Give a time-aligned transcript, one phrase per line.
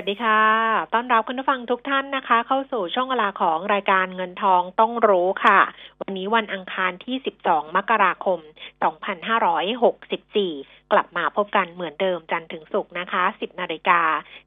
[0.00, 0.42] วัสดีค่ะ
[0.94, 5.60] ต้อนรับคุณผู้ฟังทุกท่านนะคะ เข้าสู่ช่วงเวลาของรายการเงินทองต้องรู้ค่ะ
[6.00, 8.38] วันนี้วันอังคารที่ 12 มกราคม
[9.42, 14.00] 2564 กลับมาพบกันเหมือนเดิมจันทร์ถึงศุกร์นะคะ 10 นาฬิกา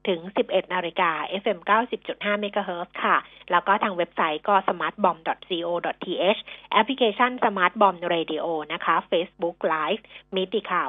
[0.08, 1.10] ถึง 11 นาฬิกา
[1.42, 1.58] FM
[2.00, 3.16] 90.5 MHz ค่ะ
[3.50, 6.40] แล้วก็ทางเว็บไซต์ก็ smartbomb.co.th
[6.72, 10.02] แอปพลิเคชัน Smart Bomb Radio นะคะ Facebook Live
[10.36, 10.88] มิติข่าว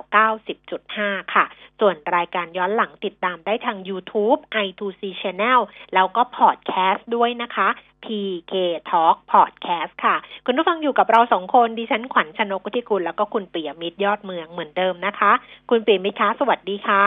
[0.67, 1.45] 90.5 ค่ะ
[1.79, 5.59] ส่วนรายการย้อนหลังติดตามได้ทาง YouTube i2c Channel
[5.93, 7.69] แล้วก็พอดแคสต์ด้วยนะคะ
[8.05, 8.53] PK
[8.89, 15.31] Talk Podcast ค่ะ คุณผู้ฟังอยู่กับเราสองคน ดิฉันขวัญชนกุธิกุลแล้วก็คุณเปียมิตรยอดเมืองเหมือนเดิมนะคะ
[15.69, 17.05] คุณเปียมิตรคะสวัสดีค่ะ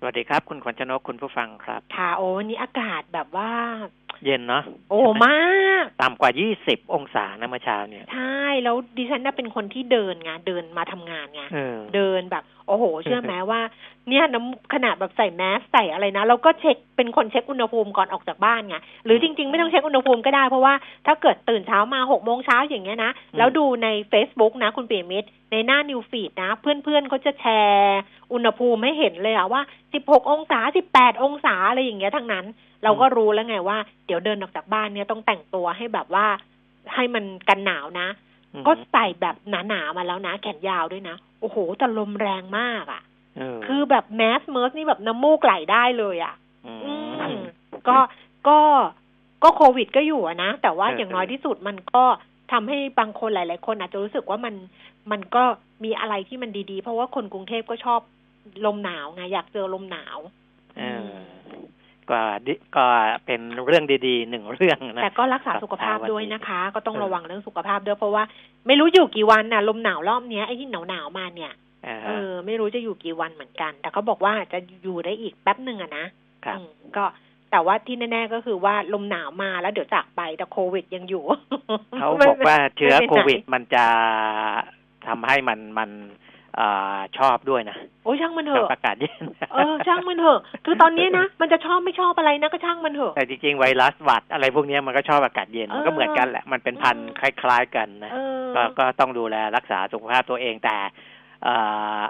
[0.00, 3.50] สวัสดีครับ คุณขวัญชนกคุณผู้ฟังครับ ค่ะ โอ้วันนี้อากาศแบบว่า
[4.24, 5.36] เย็นเนาะโอ้ใช่ไหมา
[5.82, 6.30] กต่ำกว่า
[6.62, 13.60] 20 องศานะเมื่อเช้าเนี่ย ใช่ แล้วดิฉันน่ะเป็นคนที่เดินไงเดินมาทำงานไงเออเดินแบบ โอ้โห เชื่อไหมว่า
[14.10, 20.74] เนี่ยน้ำขนาดแบบใส่แมสใส่อะไรนะเราก็เช็คเป็นคนเช็คอุณหภูมิก่อนออกจากบ้านไงหรือจริง ๆ ไม่ต้องเช็คอุณหภูมิก็ได้ เพราะว่า
[21.06, 27.98] ถ้าเกิดตื่นเช้ามาหกโมงเช้าอย่างเงี้ยนะ แล้วดูใน Facebook นะ คุณเปียมิตรในหน้านิวฟีดนะ เพื่อนๆเขาจะแชร์
[28.32, 29.62] อุณหภูมิให้เห็นเลยอะว่า
[29.96, 30.60] 16องศา
[30.92, 32.44] 18องศาอะไรอย่างเงี้ยทั้งนั้น
[32.84, 36.26] เราก็รู้แล้วไงว่า เดี๋ยวเดินออกจากบ้านเนี่ยต้องแต่งตัวให้แบบว่า
[36.94, 38.08] ให้มันกันหนาวนะ
[38.52, 39.36] อืมก็ใส่แบบ
[39.68, 43.05] หนาๆมาแล้วนะ แขนยาวด้วยนะโอ้โหแต่ลมแรงมากอะ่ะเออ
[43.66, 46.34] คือแบบแมสเมิร์สนี่แบบน้ำมูกไหลได้เลยอะ่ะ
[46.76, 46.94] มอื
[47.36, 47.40] ม
[47.88, 47.98] ก็
[48.48, 48.58] ก็
[49.42, 52.04] ก็โควิดก็อยู่อะนะ แต่ว่าเออออย่างน้อยที่สุดมันก็
[52.52, 54.54] ทำให้บางคนหลาย ๆ คนอาจจะรู้สึกว่ามัน
[55.10, 55.42] มันก็
[55.84, 58.00] มีอะไรที่มันดี ๆ เพราะว่าคนกรุงเทพก็ชอบ
[58.66, 60.18] ลมหนาวไงอยากเจอลมหนาว
[60.78, 61.10] เออ
[62.10, 62.84] ก็ดิก็
[63.26, 68.24] เป็นเรื่องดีๆหนึ่งเรื่องนะแต่ก็รักษาครับสุขภาพวันนี้ด้วยนะคะ ก็ต้องเออระวังเรื่องสุขภาพด้วยเพราะว่า
[68.66, 76.06] ไม่รู้อยู่กี่วันน่ะลมหนาวรอบเนี้ยไอ้ที่หนาวหนาวๆมาเนี่ยอ่า เอฮะอไม่รู้จะอยู่กี่วันเหมือนกัน แต่เขาบอกว่าจะอยู่ได้อีกแป๊บหนึ่งอะนะ
[76.44, 77.04] ครับอืมก็
[77.50, 81.24] แต่ว่าที่แน่ ๆ ก็คือว่าลมหนาวมาแล้วเดี๋ยวจากไปแต่โควิดยังอยู่
[82.00, 83.84] เขาบอกว่าเชื้อไม่ไปไหนโควิดมันจะ
[85.06, 85.90] ทำให้มันมัน
[86.56, 101.54] เอ่อชอบด้วยนะโอ้ยช่างมันเถกับอะอากาศเย็นเออช่างมันเถอะ คือตอนนี้นะมันจะชอบไม่ชอบอะไรนะก็ช่างมันเถอะแต่จริงๆไวรัสหวัดอะไรพวกเนี้ยมันก็ชอบอากาศเย็นมันก็เออเหมือนกันแหละมันเป็นพันธุ์อืมคล้าย ๆ กันนะเออก็ก็ต้องดูแลรักษาสุขภาพตัวเองแต่เอ่
[101.98, 102.02] อ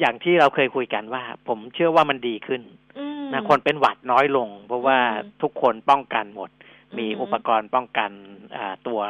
[0.00, 2.62] อย่างที่เราเคยคุยกันว่า ผมเชื่อว่ามันดีขึ้น
[2.98, 6.50] อืมนะคนเป็นหวัดน้อยลง เพราะว่าอืมทุกคนป้องกันหมด
[6.98, 8.10] มีอืมอุปกรณ์ป้องกัน
[8.56, 9.00] อ่าตัว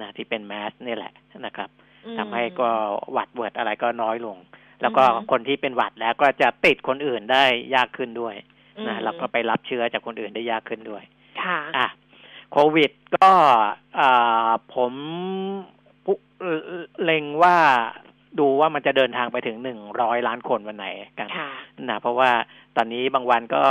[0.00, 1.12] นะที่เป็นแมสนี่แหละ
[1.46, 1.70] นะครับ
[2.06, 2.68] อืมทำให้ก็
[3.12, 4.36] หวัดเวิร์ดอะไรก็น้อยลง
[4.80, 7.44] แล้วก็อืมคนที่เป็นหวัดแล้วก็จะติดคนอื่นได้
[7.74, 8.34] ยากขึ้นด้วย
[8.88, 11.02] นะอืมแล้วก็ไปรับเชื้อจากคนอื่นได้ยากขึ้นด้วย
[11.42, 11.86] ค่ะอะ
[12.52, 13.30] โควิดก็
[13.98, 14.92] อ่าผม
[16.04, 16.58] ผู้เอ่อ
[17.02, 17.56] เล็งว่า
[18.38, 20.86] ดูว่ามันจะเดินทางไปถึงหนึ่งร้อยล้านคนวันไหน
[21.18, 21.50] กันค่ะ
[21.88, 22.30] นะเพราะว่า
[22.76, 23.62] ตอนนี้บางวันก็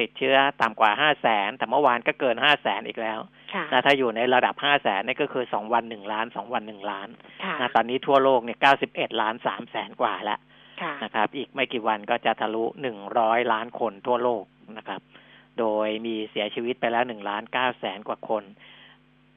[0.00, 3.18] ติดเชื้อต่ำกว่าห้าแสนแต่เมื่อวานก็เกินห้าแสนอีกแล้ว
[3.54, 7.08] ค่ะนะถ้าอยู่ในระดับห้าแสนนี่ก็คือสองวันหนึ่งล้านสองวันหนึ่งล้าน
[7.44, 10.38] ค่ะนะตอนนี้ทั่วโลกเนี่ยเก้าสิบเอ็ดล้านสามแสนกว่าแล้ว
[10.82, 14.44] ค่ะนะครับ อีกไม่กี่วันก็จะทะลุหนึ่งร้อยล้านคนทั่วโลก
[14.78, 15.00] นะครับ
[15.58, 18.42] โดยมีเสียชีวิตไปแล้วหนึ่งล้านเก้าแสนกว่าคน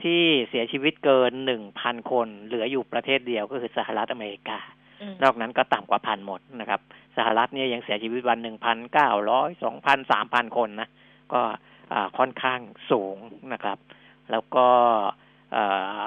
[0.05, 4.59] ที่เสียชีวิตเกินหนึ่งพันคน เหลืออยู่ประเทศเดียวก็คือสหรัฐอเมริกา
[5.01, 6.81] อืมนอกนั้นก็ต่ำกว่าพันหมดนะครับ
[7.17, 10.89] สหรัฐเนี่ยยังเสียชีวิตวันหนึ่งพันเก้าร้อยสองพันสามพันคนนะ
[11.33, 11.41] ก็
[11.93, 12.59] อ่าค่อนข้าง
[12.91, 13.17] สูง
[13.53, 13.77] นะครับ
[14.31, 14.67] แล้วก็
[15.51, 15.63] เอ่
[16.03, 16.05] อ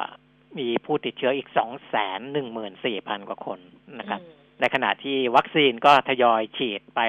[0.58, 3.58] มีผู้ติดเชื้ออีกสองแสนหนึ่งหมื่นสี่พันกว่าคน
[3.98, 7.00] นะครับอืมในขณะที่วัคซีนก็ทยอยฉีดไป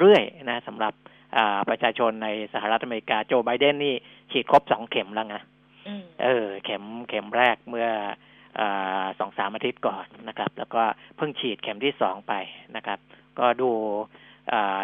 [0.00, 0.94] เรื่อยๆนะสำหรับ
[1.36, 3.94] อ่าประชาชนในสหรัฐอเมริกาโจไบเดนนี่
[4.30, 5.59] ฉีดครบสองเข็มแล้วนะอืม
[6.22, 7.88] เออ เข็มเข็มแรกเมื่อ
[8.60, 10.82] อาสองสามอาทิตย์ก่อนนะครับ แล้วก็
[11.16, 12.34] เพิ่งฉีดเข็มที่สองไป
[12.76, 12.98] นะครับ
[13.38, 13.70] ก็ดู
[14.52, 14.80] อ่า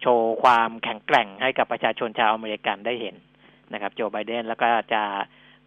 [0.00, 3.16] โชว์ความแข็งแกร่งให้กับประชาชนชาวอเมริกันได้เห็น
[3.72, 5.02] นะครับ โจไบเดนแล้วก็จะ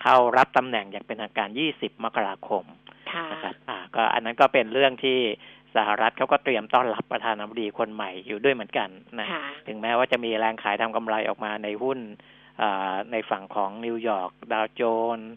[0.02, 2.64] เข้ารับตำแหน่งอย่างเป็นทางการ 20 มกราคม
[3.12, 5.20] ค่ะนะครับอ่า ก็อันนั้นก็เป็นเรื่องที่
[5.76, 8.90] สหรัฐเขาก็เตรียมต้อนรับประธานาธิบดีคนใหม่อยู่ด้วยเหมือนกัน
[9.20, 12.38] นะค่ะถึงแม้ว่าจะมีแรงขายทำกำไรออกมาในหุ้นอ่า
[13.12, 14.82] ในฝั่งของนิวยอร์กดาวโจ
[15.18, 15.32] นส์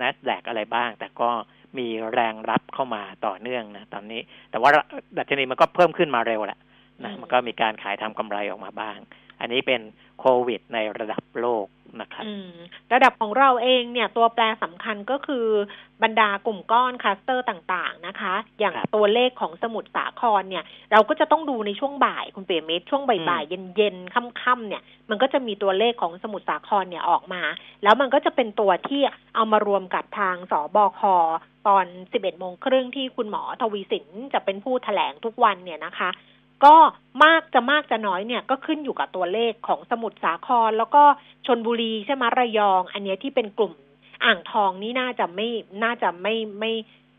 [0.00, 1.30] นัสแดกอะไรบ้าง แต่ก็
[1.78, 4.20] มีแรงรับเข้ามาต่อเนื่องนะตอนนี้
[4.50, 4.70] แต่ว่า
[5.18, 6.58] ดัชนีมันก็เพิ่มขึ้นมาเร็วแหละ
[7.04, 8.98] นะอืมมันก็มีการขายทำกำไรออกมาบ้าง
[9.40, 9.80] อันนี้เป็น
[10.20, 11.66] โควิดในระดับโลก
[12.00, 12.52] นะครับอืม
[12.92, 15.46] ระดับของเราเองเนี่ยตัวแปรสำคัญก็คือ
[16.02, 27.42] บรรดากลุ่มก้อนคลัสเตอร์ต่างๆนะคะ อย่างครับตัวเลขของสมุทรสาครเนี่ย เราก็จะต้องดูในช่วงบ่ายคุณเปียมิตรช่วงบ่ายๆเย็นๆค่ำๆเนี่ย มันก็จะมีตัวเลขของสมุทรสาครเนี่ยออกมา
[27.82, 29.00] แล้วมันก็จะเป็นตัวที่
[29.34, 31.00] เอามารวมกับทางสบค
[31.68, 36.10] ตอน 11โมงครึ่งที่คุณหมอทวีสินจะเป็นผู้แถลงทุกวันเนี่ยนะคะ
[36.64, 36.74] ก็
[37.24, 41.02] มากจะมากจะน้อยเนี่ยก็ขึ้นอยู่กับตัวเลขของสมุทรสาคร แล้วก็
[41.46, 43.72] ชนบุรีใช่ไหมระยอง อันเนี้ยที่เป็นกลุ่ม
[44.24, 45.48] อ่างทองนี่น่าจะไม่
[45.84, 46.72] น่าจะไม่ไม่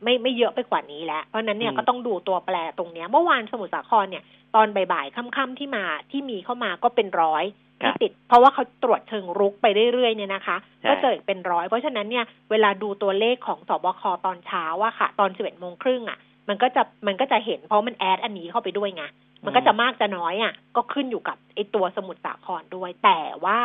[0.03, 4.23] ไม่ไม่เยอะไปกว่านี้แล้วเพราะฉะนั้นเนี่ยอืมก็ต้องดูตัวแปรตรงเนี้ย เมื่อวานสมุทรสาครเนี่ย
[4.55, 7.43] ตอนบ่ายๆค่ำๆที่มาที่มีเข้ามาก็เป็นร้อย
[7.83, 16.17] ครัที่บติด เพราะว่าเขาตรวจเชิงรุกไปเรื่อยๆเนี่ยนะคะใช่ก็เจออีกเป็นร้อย เพราะฉะนั้นเนี่ยเวลาดูตัวเลขของสบคตอนเช้าอะค่ะ ตอนสิบเอ็ดโมงครึ่งอะ
[16.49, 19.03] มันก็จะมันก็จะเห็นเพราะมันแอดอันนี้เข้าไปด้วยไง
[19.45, 23.59] มันก็จะมากจะน้อยอะ ก็ขึ้นอยู่กับไอตัวสมุทรสาครด้วย แต่ว่า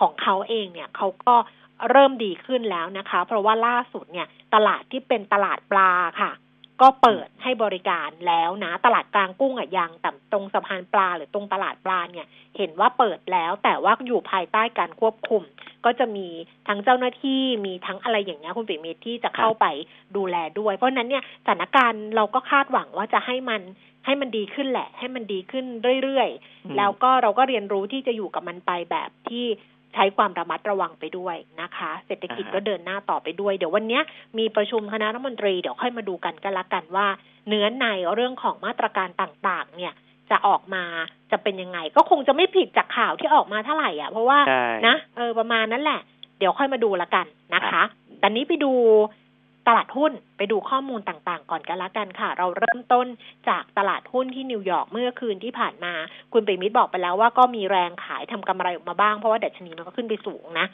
[0.00, 1.34] ของเขาเองเนี่ยเขาก็
[1.90, 6.30] เริ่มดีขึ้นแล้วนะคะ เพราะว่าล่าสุดเนี่ย ตลาดที่เป็นตลาดปลาค่ะ
[6.80, 12.26] ก็เปิดให้บริการแล้วนะ ตลาดกลางกุ้งอะยังแต่ตรงสะพานปลาหรือตรงตลาดปลาเนี่ย
[12.56, 15.42] เห็นว่าเปิดแล้วแต่ว่าอยู่ภายใต้การควบคุม
[15.84, 16.26] ก็จะมี
[16.68, 19.66] ทั้งเจ้าหน้าที่มีทั้งอะไรอย่างเงี้ยคุณปิ่มมิตรที่จะเข้าไป
[20.16, 23.62] ดูแลด้วย เพราะนั้นเนี่ยสถานการณ์เราก็คาดหวังว่าจะให้มัน
[24.04, 25.64] ให้มันดีขึ้นแหละ ให้มันดีขึ้น
[26.02, 29.46] เรื่อยๆ แล้วก็เราก็เรียนรู้ที่จะอยู่กับมันไปแบบที่
[29.96, 34.02] ใช้ความระมัดระวังไปด้วยนะคะ เศรษฐกิจอ่าฮะก็เดินหน้าต่อไปด้วย เดี๋ยววันเนี้ย
[34.38, 37.06] มีประชุมคณะรัฐมนตรีเดี๋ยวค่อยมาดูกันก็แล้วกันว่า
[37.48, 39.92] เนื้อในเรื่องของมาตรการต่างๆ เนี่ย
[40.30, 40.84] จะออกมา
[41.30, 46.00] จะเป็นยังไง ก็คงจะไม่ผิดจากข่าวที่ออกมาเท่าไหร่อะเพราะว่าใช่นะเออประมาณนั้นแหละ
[46.38, 47.86] เดี๋ยวค่อยมาดูละกันนะครัคะบ
[48.22, 48.72] ตอนนี้ไปดู
[49.66, 53.06] ตลาดหุ้นไปดูข้อมูลต่างๆ ก่อนกันละกันค่ะ เราเริ่มต้น
[53.48, 55.92] จากตลาดหุ้นที่นิวยอร์กเมื่อคืนที่ผ่านมา
[56.32, 60.66] คุณปิมิตรบอกไปแล้วว่าก็มีแรงขายทำกำไรออกมาบ้างเพราะว่าดัชนีมันก็ขึ้นไปสูงนะ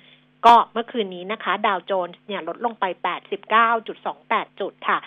[0.46, 2.84] ก็เมื่อคืนนี้นะคะ ดาวโจนส์เนี่ยลดลงไป
[3.92, 4.98] 89.28 จุดค่ะ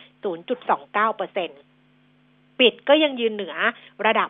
[0.54, 1.50] 0.29เปอร์เซ็นต์
[2.60, 3.56] ปิดก็ยังยืนเหนือ
[4.06, 4.30] ระดับ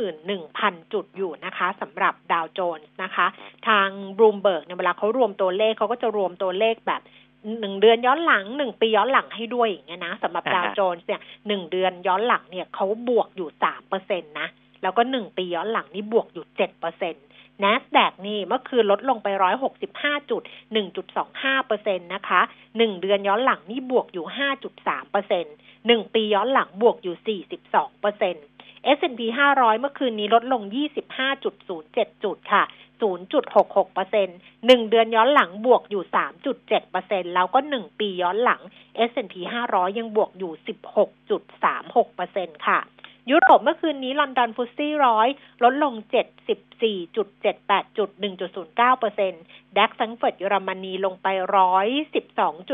[0.00, 3.26] 31,000 จุดอยู่นะคะสำหรับดาวโจนส์นะคะ
[3.68, 3.88] ทาง
[4.18, 7.02] บลูมเบิร์กเนี่ยเวลาเขารวมตัวเลขเขาก็จะรวมตัวเลขแบบ
[7.60, 14.48] หนึ่งเดือนย้อนหลังหนึ่งปีย้อนหลังให้ด้วยอย่างเงี้ยนะสำหรับอ่าฮะดาวโจนส์เนี่ยหนึ่งเดือนย้อนหลังเนี่ยเขาบวกอยู่สามเปอร์เซ็นต์นะ
[14.82, 17.18] แล้วก็หนึ่งปีย้อนหลังนี่บวกอยู่เจ็ดเปอร์เซ็นต
[17.62, 20.42] ์ Nasdaq นี่เมื่อคืนลดลงไปร้อยหกสิบห้าจุด
[20.72, 22.40] หนึ่งจุดสองห้าเปอร์เซ็นต์นะคะ
[22.76, 25.44] หนึ่งเดือนย้อนหลังนี่บวกอยู่ห้าจุดสามเปอร์เซ็นต์
[25.86, 28.36] หนึ่งปีย้อนหลังบวกอยู่สี่สิบสองเปอร์เซ็นต์
[28.98, 29.20] S&P
[29.54, 30.62] 500 เมื่อคืนนี้ลดลง
[31.42, 32.62] 25.07 จุดค่ะ
[33.04, 34.28] 0.66เปอร์เซ็นต์
[34.66, 36.02] หนึ่งเดือนย้อนหลังบวกอยู่
[36.44, 38.60] 3.7เปอร์เซ็นต์แล้วก็หนึ่งปีย้อนหลัง
[39.10, 39.34] S&P
[39.70, 40.52] 500 ยังบวกอยู่
[41.12, 42.80] 16.36เปอร์เซ็นต์ค่ะ
[43.30, 45.28] ยุโรปเมื่อคืนนี้ลอนดอน FTSE ร้อย
[45.62, 45.94] ลดลง
[46.74, 48.08] 74.78 จุด
[48.54, 49.32] 1.09เปอร์เซ็น
[49.76, 51.26] ต์ DAX แฟรงก์เฟิร์ตเยอรมนีลงไป
[52.12, 52.68] 112.87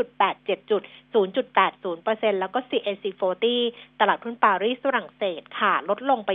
[0.69, 0.81] จุด
[1.13, 3.05] 0.80เปอร์เซ็นต์แล้วก็ CAC
[3.51, 6.31] 40 ตลาดหุ้นปารีสฝรั่งเศสค่ะ ลดลงไป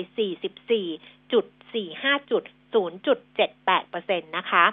[0.90, 2.44] 44.45 จุด
[2.76, 4.64] 0.78เปอร์เซ็นต์นะคะ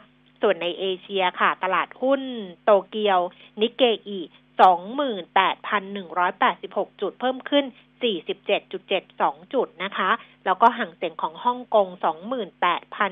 [0.41, 2.21] ส่วนในเอเชียค่ะ ตลาดหุ้น
[2.63, 3.19] โตเกียว
[3.61, 4.19] นิกเกอิ
[4.59, 7.65] 28,186 จุดเพิ่มขึ้น
[8.03, 10.09] 47.72 จุดนะคะ
[10.45, 11.87] แล้วก็ห่างเสียงของฮ่องกง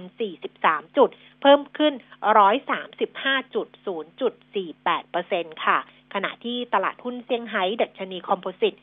[0.01, 1.09] 28,043 จุด
[1.41, 1.93] เพิ่มขึ้น
[2.33, 5.77] 135.0.48เปอร์เซ็นค่ะ
[6.13, 8.75] ขณะที่ตลาดหุ้นเซี่ยงไฮ้ดัชนีคอมโพสิต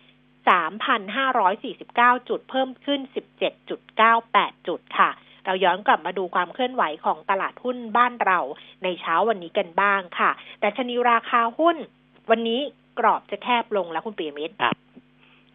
[1.44, 3.00] 3,549 จุด เพิ่มขึ้น
[3.82, 5.10] 17.98 จุดค่ะ
[5.48, 8.38] เราย้อนกลับมาดูความเคลื่อนไหวของตลาดหุ้นบ้านเรา
[8.82, 11.76] ในเช้าวันนี้กันบ้างค่ะ แต่ชนีราคาหุ้น
[12.30, 12.60] วันนี้
[12.98, 14.74] กรอบจะแคบลงแล้วคุณปียมิตรครับ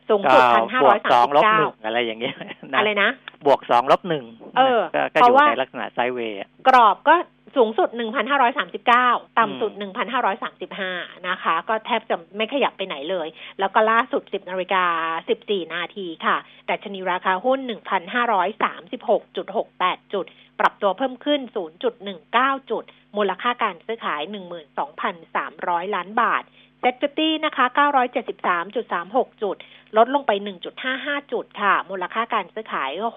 [0.09, 2.35] สูงก็สุดพันห้าบร้วอยกสาสมองสิบลบเก้าหนึ่งอะไรอย่างเงี้ย
[2.73, 3.09] นะอะไรนะ
[3.45, 4.25] บวกสองลบหนึ่ง
[4.57, 7.15] เออก็ก็เพอราะยู่ว่าในลักษณะไซด์เวย์อะกรอบก็
[7.55, 7.89] สูงสุด
[8.63, 9.91] 1,539 ต่ำสุดอืม
[10.59, 13.27] 1,535 นะคะ ก็แทบจะไม่ขยับไปไหนเลย
[13.59, 14.85] แล้วก็ล่าสุด 10นาฬิกา
[15.27, 17.59] 14 นาทีค่ะ แต่ชนีราคาหุ้น
[18.91, 20.25] 1,536.68 จุด
[20.59, 21.39] ปรับตัวเพิ่มขึ้น
[22.05, 22.83] 0.19 จุด
[23.17, 24.21] มูลค่าการซื้อขาย
[25.09, 26.43] 12,300 ล้านบาท
[26.85, 27.65] เซ็ตฟิตี้นะคะ
[28.33, 29.57] 973.36 จุด
[29.97, 30.31] ลดลงไป
[30.81, 33.09] 1.55 จุดค่ะ มูลค่าการซื้อขายก็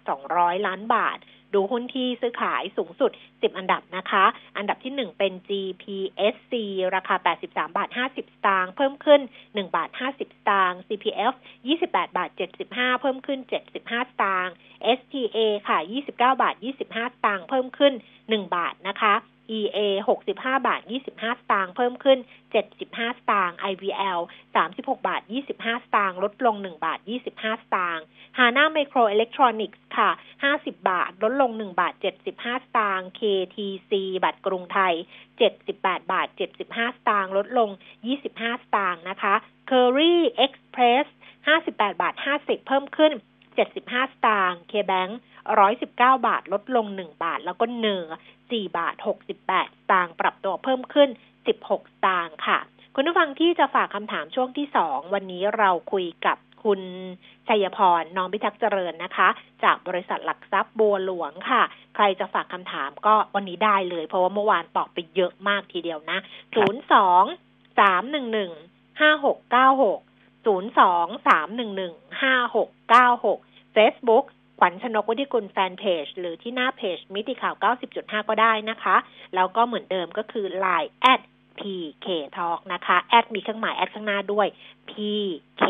[0.00, 1.18] 6,200 ล้านบาท
[1.54, 4.24] ดูหุ้นที่ซื้อขายสูงสุด 10 อันดับนะคะ
[4.56, 6.52] อันดับที่ 1 เป็น GPSC
[6.94, 11.34] ราคา 83 บาท 50 สตางค์ เพิ่มขึ้น 1 บาท 50 สตางค์ CPF
[11.76, 12.30] 28 บาท
[12.66, 14.54] 75 เพิ่มขึ้น 75 สตางค์
[14.98, 15.38] STA
[15.68, 19.14] ค่ะ 29 บาท 25 สตางค์ เพิ่มขึ้น 1 บาทนะคะ
[19.58, 19.78] EA
[20.18, 20.80] 65 บาท
[21.12, 22.18] 25 สตางค์เพิ่มขึ้น
[22.68, 24.20] 75 สตางค์ IVL
[24.56, 26.98] 36 บาท 25 สตางค์ลดลง 1 บาท
[27.32, 28.04] 25 สตางค์
[28.38, 30.10] HANA Micro Electronics ค่ะ
[30.48, 31.94] 50 บาท ลดลง 1 บาท
[32.32, 33.92] 75 สตางค์ KTC
[34.24, 34.94] บัตรกรุงไทย
[35.52, 36.28] 78 บาท
[36.62, 37.70] 75 สตางค์ลดลง
[38.16, 39.34] 25 สตางค์นะคะ
[39.70, 40.14] Curry
[40.44, 41.06] Express
[41.48, 43.12] 58 บาท 50 เพิ่มขึ้น
[43.60, 45.12] 75 สตางค์ KBank
[45.68, 48.06] 119 บาท ลดลง 1 บาท แล้วก็เนือ
[48.56, 49.50] 4 บาท 68ส
[49.90, 51.08] ตางปรับตัวเพิ่มขึ้น
[51.56, 52.58] 16 ตางค์ค่ะ
[52.94, 56.80] คุณผู้ฟังที่จะฝากคำถามช่วงที่ 2 วันนี้เราคุยกับคุณ
[57.48, 59.28] ชัยพรน้องพิทักษ์เจริญนะคะ
[59.64, 61.62] จากบริษัทหลักทรัพย์บัวหลวงค่ะ
[61.94, 66.18] ใครจะฝากคำถามก็วันนี้ได้เลย เพราะว่าเมื่อวานตอบไปเยอะมากทีเดียวนะ
[66.54, 66.60] 02
[67.78, 70.00] 311 5696
[70.46, 70.50] 02
[71.28, 74.24] 311 5696 Facebook
[74.62, 77.54] ขวัญชนกวุฒิกุลแฟนเพจ หรือที่หน้าเพจมิติข่าว
[77.92, 78.96] 90.5 ก็ได้นะคะ
[79.34, 81.20] แล้วก็เหมือนเดิมก็คือ Line at
[81.58, 84.46] PK Talk นะคะ แอดมีเครื่องหมายแอดข้างหน้าด้วย
[84.90, 85.64] PK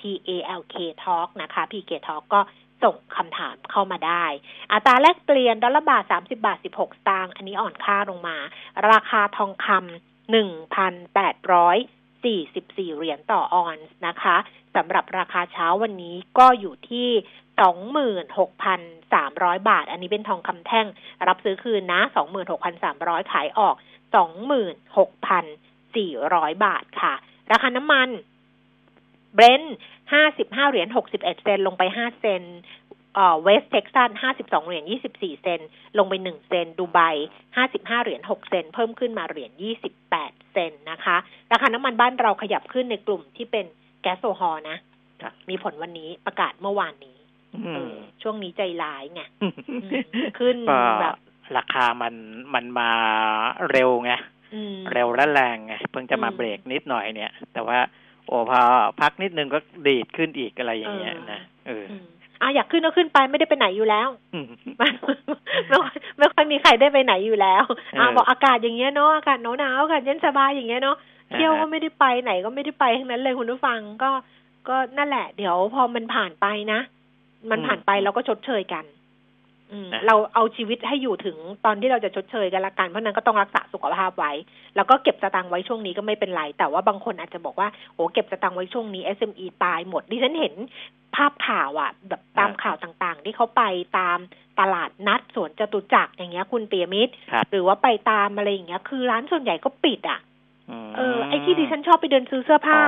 [0.00, 2.40] T A L K Talk นะคะ PK Talk ก็
[2.84, 4.24] ส่งคำถามเข้ามาได้
[4.72, 8.36] อัตราแลกเปลี่ยน ดอลลาร์บาท 30 บาท 16 สตางค์อันนี้อ่อนค่าลงมา
[8.90, 9.76] ราคาทองคำ
[10.32, 14.36] 1,844 เหรียญต่อออนซ์นะคะ
[14.74, 17.08] สำหรับราคาเช้าวันนี้ก็อยู่ที่
[17.64, 20.86] 26,300 บาท อันนี้เป็นทองคำแท่ง
[21.28, 22.00] รับซื้อคืนนะ
[22.66, 23.74] 26,300 ขายออก
[25.34, 27.14] 26,400 บาทค่ะ
[27.52, 28.08] ราคาน้ำมัน
[29.34, 29.76] เบรนท์
[30.22, 32.42] 55เหรียญ61เซนต์ลงไป5เซนต์
[33.42, 34.10] เวสต์เท็กซัส
[34.40, 34.84] 52เหรียญ
[35.14, 35.60] 24เซน
[35.98, 36.98] ลงไป1เซน ดูไบ
[37.52, 39.50] 55เหรียญ6เซน เพิ่มขึ้นมาเหรียญ
[40.02, 41.16] 28เซนนะคะ
[41.52, 43.66] ราคาน้ำมันบ้านเราขยับขึ้นในกลุ่มที่เป็น
[44.02, 44.78] แก๊สโซฮอลนะ
[45.48, 47.15] มีผลวันนี้ประกาศเมื่อวานนี้เออ
[48.22, 49.22] ช่วงนี้ใจร้ายไง
[50.38, 50.56] ขึ้น
[51.00, 51.16] แบบ
[51.56, 52.14] ราคามัน
[52.54, 52.90] มันมา
[53.70, 54.12] เร็วไง
[54.92, 57.78] เร็วและแรงไงเพิ่งจะมาเบรกนิดหน่อยเนี่ย แต่ว่า
[58.26, 58.60] โอ้พอ
[59.00, 61.84] พักนิดนึงก็ดีดขึ้นอีกอะไรอย่างเงี้ยนะเออ
[62.40, 64.08] อะอยากขึ้นก็ขึ้นไปไม่ได้ไปไหนอยู่แล้ว
[64.78, 64.88] ไม่
[66.18, 67.64] ไม่ค่อยมีใครได้ไปไหนอยู่แล้ว
[67.98, 70.96] อ่าบอกอากาศอย่างเงี้ยเนาะอากาศหนาวหนาวอากาศเย็นสบายอย่างเงี้ยเนาะ
[71.32, 74.10] เที่ยวก็ไม่ได้ไปไหนก็ไม่ได้ไปทั้งนั้นเลยคุณผู้ฟังก็
[74.68, 76.80] ก็นั่นแหละ เดี๋ยวพอมันผ่านไปนะ
[77.50, 78.86] มันผ่านไปเราก็ชดเชยกัน
[80.06, 84.32] เราเอาชีวิตให้อยู่ถึงตอนที่เราจะชดเชยกันละกันเพราะนั้นก็ต้องรักษาสุขภาพไว้
[84.76, 90.54] แล้วก็เก็บสตางค์ไว้ช่วงนี้ก็ไม่เป็นไร แต่ว่าบางคนอาจจะบอกว่าโอ้เก็บสตางค์ไว้ช่วงนี้ SME ตายหมดดิฉันเห็น
[91.16, 93.62] ภาพข่าวอะ แบบตามข่าวต่างๆ ที่เขาไป
[93.98, 94.18] ตาม
[94.60, 97.12] ตลาดนัดสวนจตุจักรอย่างเงี้ย คุณเปียมิตร
[97.50, 100.20] หรือว่าไปตามอะไรอย่างเงี้ย คือร้านส่วนใหญ่ก็ปิดอะ
[100.96, 102.80] เออไอ้ที่ดิฉันชอบไปเดินซื้อเสื้อผ้า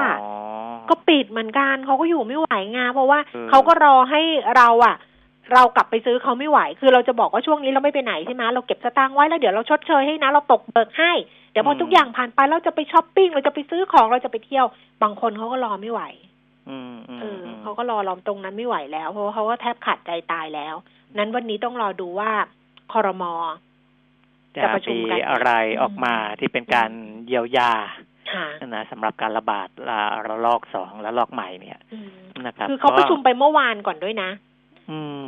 [0.91, 3.19] ก็ปิดเหมือนกันเขาก็อยู่ไม่ไหวงาเพราะว่า
[3.51, 4.21] เขาก็รอให้
[4.57, 4.97] เราอะ
[5.55, 11.13] เรากลับไปซื้อเขาไม่ไหว คือเราจะบอกว่าช่วงนี้เราไม่ไปไหนใช่ไหมเราเก็บสตางค์ไว้แล้วเดี๋ยวเราชดเชยให้นะ เราตกเบิกให้
[11.53, 14.67] เดี๋ยวพอทุกอย่างผ่านไปเราจะไปช้อปปิ้งเราจะไปซื้อของเราจะไปเที่ยว
[15.03, 16.03] บางคนเขาก็รอไม่ไหว
[17.21, 20.75] เออเขาก็รอรอตรงนั้นไม่ไหวแล้ว เพราะเขาก็แทบขาดใจตายแล้ว
[21.19, 22.31] นั้นวันนี้ต้องรอดูว่า
[22.93, 23.33] คอรมอ
[24.57, 25.51] จะประชุมกันอะไร
[25.83, 26.91] ออกมาที่เป็นการ
[27.27, 27.73] เยียวยา
[28.75, 29.69] นะสำหรับการระบาด
[30.27, 31.79] ระลอกสองและลอกใหม่เนี่ย
[32.47, 34.31] นะครับคือเขาประชุมไปเมื่อวานก่อนด้วยนะ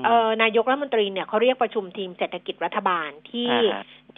[0.07, 3.51] เออนายกรัฐมนตรีเนี่ยเขาเรียกประชุมทีมเศรษฐกิจรัฐบาลที่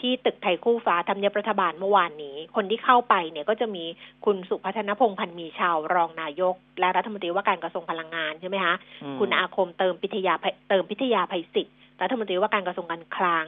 [0.00, 3.84] ที่ตึกไทยคู่ฟ้าทำเนียบรัฐบาลเมื่อวานนี้ คนที่เข้าไปเนี่ยก็จะมี
[4.24, 8.74] คุณสุพัฒนพงศ์พันมีชาวรองนายก และรัฐมนตรีว่าการกระทรวงพลังงานใช่ไหมคะ
[9.18, 10.34] คุณอาคมเติมพิทยา
[10.68, 13.46] เติมพิทยาภัยศิษย์รัฐมนตรีว่าการกระทรวงการคลัง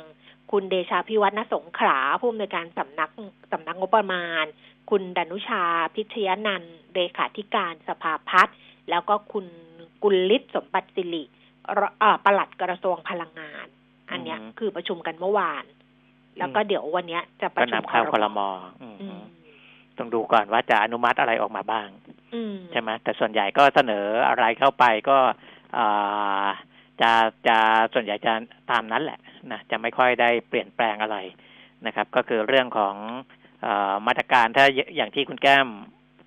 [0.50, 3.10] คุณเดชาพิวัฒนสงขลาผู้อำนวยการสำนัก
[3.52, 4.44] สำนักงบประมาณ
[4.90, 5.62] คุณดนุชา
[5.94, 6.62] พิชยนัน
[6.94, 8.56] เลขาธิการสภาพัฒน์
[8.90, 9.46] แล้วก็คุณ
[10.02, 11.24] กุลลิศสมบัติสิริ
[12.24, 13.66] ปลัดกระทรวงพลังงาน
[14.10, 15.64] อันเนี้ยคือประชุมกันเมื่อวาน
[16.38, 18.40] แล้วก็เดี๋ยววันเนี้ยจะประชุมเข้าคลม
[19.98, 21.88] ต้องดูก่อนว่าจะอนุมัติอะไรออกมาบ้าง
[22.70, 25.18] ใช่ไหมแต่ส่วนใหญ่ก็เสนออะไรเข้าไปก็
[27.00, 27.12] จะ
[27.48, 27.58] จะ
[27.94, 28.32] ส่วนใหญ่จะ
[28.70, 29.18] ตามนั้นแหละ
[29.50, 31.18] นะจะไม่ค่อยได้เปลี่ยนแปลงอะไร
[31.86, 32.94] นะครับ ก็คือเรื่องของ
[33.64, 33.68] อ
[34.06, 34.64] มาตรการถ้า
[34.96, 35.68] อย่างที่คุณแก้ม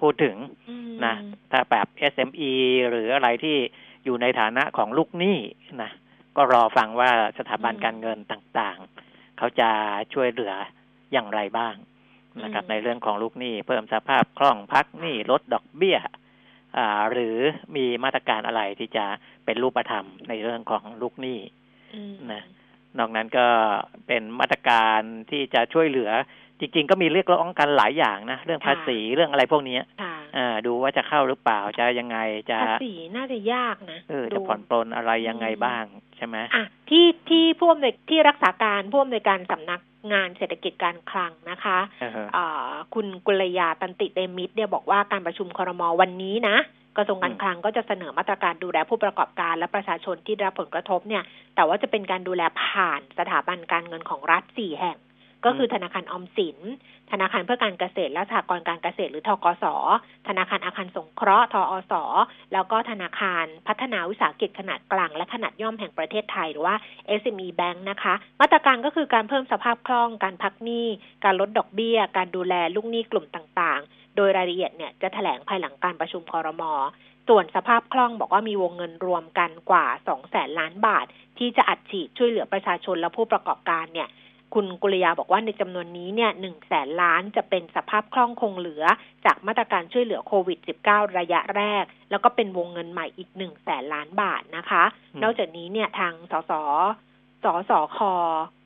[0.01, 0.35] พูดถึง
[1.05, 1.15] นะ
[1.51, 2.51] ถ้าแบบ SME
[2.89, 3.57] หรืออะไรที่
[4.05, 5.37] อยู่ในฐานะของลูกหนี้
[5.81, 5.91] นะ
[6.35, 9.69] ก็รอฟังว่าสถาบันการเงินต่างๆ เขาจะ
[10.13, 10.53] ช่วยเหลือ
[11.11, 11.75] อย่างไรบ้าง
[12.43, 16.13] นะครับ ในเรื่องของลูกหนี้ เพิ่มสภาพคล่องพักหนี้ลดดอกเบี้ยอ่า
[17.11, 17.37] หรือ
[17.75, 19.05] มีมาตรการอะไรที่จะ
[19.45, 21.39] เป็นรูปธรรมในเรื่องของลูกหนี้
[22.33, 22.43] นะ
[22.97, 23.47] นอกนั้นก็
[24.07, 24.99] เป็นมาตรการ
[25.31, 26.11] ที่จะช่วยเหลือ
[26.59, 29.77] จริง ๆ ก็มีเรียกร้องกันหลายอย่างนะ เรื่องภาษีเรื่องอะไรพวกนี้
[30.37, 32.17] อ่าดูว่าจะเข้าหรือเปล่าจะยังไง
[32.49, 35.83] จะภาษีน่าจะยากนะเออดูจะผ่อนปลนอะไรยังไงอืมบ้าง
[36.17, 39.81] ใช่ไหมอะที่ที่ผู้อำนวยที่รักษาการผู้อำนวยการสำนัก
[40.13, 46.57] งานเศรษฐกิจการคลังนะคะเออฮะอ่าคุณกุลยาตันติเตมิตรเนี่ยบอกว่าการประชุมครมวันนี้นะ
[46.97, 51.23] กระทรวงการอืมคลังก็จะเสนอมาตรการดูแลผู้ประกอบการและประชาชนที่ได้รับผลกระทบเนี่ย
[51.55, 54.97] แต่ว่าจะเป็นการดูแลผ่านสถาบันการเงินของรัฐสี่แห่ง
[55.45, 56.57] ก็คือธนาคารออมสิน
[57.11, 59.65] ธนาคารเพื่อการเกษตรและสหกรณ์การเกษตรหรือทกส
[60.27, 61.93] ธนาคารอาคารสงเคราะห์ทอส
[62.53, 66.75] แล้วก็ธนาคารพัฒนาวิสาหกิจขนาดกลางและขนาดย่อมแห่งประเทศไทย หรือว่า
[67.21, 70.87] SME Bank นะคะ มาตรการก็คือการเพิ่มสภาพคล่อง การพักหนี้
[71.23, 76.73] การลดดอกเบี้ย การดูแลลูกหนี้กลุ่มต่างๆ โดยรายละเอียดเนี่ยจะแถลงภายหลังการประชุมคอรมอ
[77.31, 81.05] ส่วนสภาพคล่องบอกว่ามีวงเงินรวมกันกว่า2แสนล้านบาท
[81.37, 84.07] ที่จะอัดฉีดช่วยเหลือประชาชนและผู้ประกอบการเนี่ย
[84.53, 88.83] คุณกุลยาบอกว่าในจำนวนนี้เนี่ยหนึ่งแสนล้านจะเป็นสภาพคล่องคงเหลือ
[89.25, 96.51] จากมาตรการช่วยเหลือโควิด -19 ระยะแรก แล้วก็เป็นวงเงินใหม่อีกหนึ่งแสนล้านบาทนะคะอืมนอกจากนี้เนี่ยทางสส
[97.43, 97.99] สสค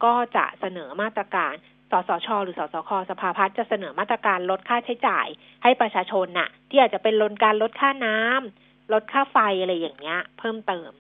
[0.04, 1.54] ก็จะเสนอมาตรการ
[1.92, 5.28] สสช หรือสสคสภาพัฒน์จะเสนอมาตรการลดค่าใช้จ่าย
[5.64, 10.92] ให้ประชาชนน่ะ ที่อาจจะเป็นลดการลดค่าน้ำลดค่าไฟอะไรอย่างเงี้ย เพิ่มเติม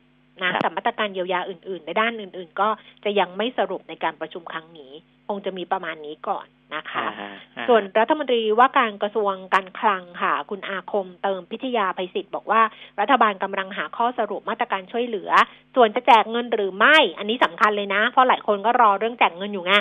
[0.43, 2.69] นะครับแต่มาตรการเยียวยาอื่นๆ ในด้านอื่น ๆ ก็
[3.03, 4.91] จะยังไม่สรุปในการประชุมครั้งนี้
[5.27, 6.45] คงจะมีประมาณนี้ก่อน
[6.75, 12.61] นะคะอ่าฮะอ่าฮะส่วนรัฐมนตรีว่าการกระทรวงการคลังค่ะ คุณอาคมเติมพิทยาภัยศิษย์บอกว่า
[12.99, 15.31] รัฐบาลกำลังหาข้อสรุปมาตรการช่วยเหลือ
[15.75, 19.73] ส่วนจะแจกเงินหรือไม่ อันนี้สำคัญเลยนะ เพราะหลายคนก็รอเรื่องแจกเงินอยู่ไง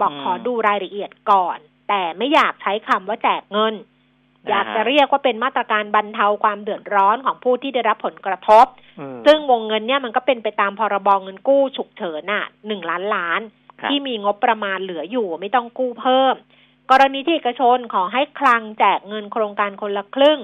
[0.00, 1.58] บอกอืมขอดูรายละเอียดก่อน
[1.88, 3.74] แต่ไม่อยากใช้คำว่าแจกเงิน
[4.50, 8.66] อยากจะเรียกว่าเป็นมาตรการบรรเทาความเดือดร้อนของผู้ที่ได้รับผลกระทบ
[9.00, 13.40] อืมซึ่งวงเงินเนี่ยมันก็เป็นไปตามพรบเงินกู้ฉุกเฉินน่ะหนึ่งล้านล้าน
[13.80, 16.34] ครับที่มีงบประมาณเหลืออยู่ไม่ต้องกู้เพิ่ม
[16.90, 20.40] กรณีที่เอกชนขอให้คลังแจกเงินโครงการคนละครึ่ง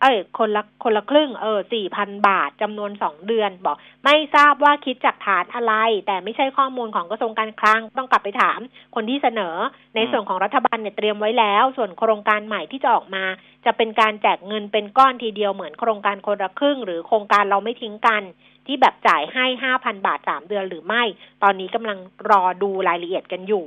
[0.00, 5.74] เอ้ยคนละคนละครึ่งเออสี่พันบาทจำนวนสองเดือน บอก ไม่ทราบว่าคิดจากฐานอะไร
[6.06, 8.58] แต่ไม่ใช่ข้อมูลของกระทรวงการคลังต้องกลับไปถาม
[8.94, 9.56] คนที่เสนอ
[9.96, 13.24] ในส่วนของรัฐบาลเนี่ยเตรียมไว้แล้ว ส่วนโครงการใหม่ที่จะออกมา
[13.64, 18.22] จะเป็นการแจกเงินเป็นก้อนทีเดียวเหมือนโครงการคนละครึ่ง หรือโครงการเราไม่ทิ้งกัน
[18.66, 21.02] ที่แบบจ่ายให้ห้าพันบาทสามเดือนหรือไม่
[21.42, 21.98] ตอนนี้กำลัง
[22.30, 23.66] รอดูรายละเอียดกันอยู่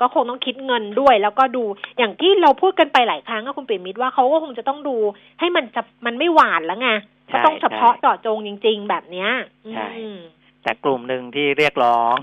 [0.00, 1.64] ก็คงต้องคิดเงินด้วย แล้วก็ดู
[1.98, 4.96] อย่างที่เราพูดกันไปหลายครั้งอะคุณปิ่มมิตรว่าเขาก็คงจะต้องดู
[5.40, 6.88] ให้มันจะมันไม่หวานแล้วไง
[7.28, 9.30] ใช่ก็ต้องเฉพาะใช่เจาะจงจริง ๆ แบบเนี้ย
[9.74, 10.18] ใช่อืม
[10.62, 12.16] แต่กลุ่มหนึ่งที่เรียกร้อง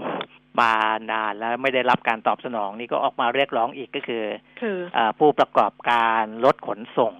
[0.61, 0.73] มา
[1.11, 4.23] นานแล้วไม่ได้รับการตอบสนองนี่ก็ออกมาเรียกร้องอีกก็คือ
[4.61, 7.13] คืออาผู้ประกอบการรถขนส่ง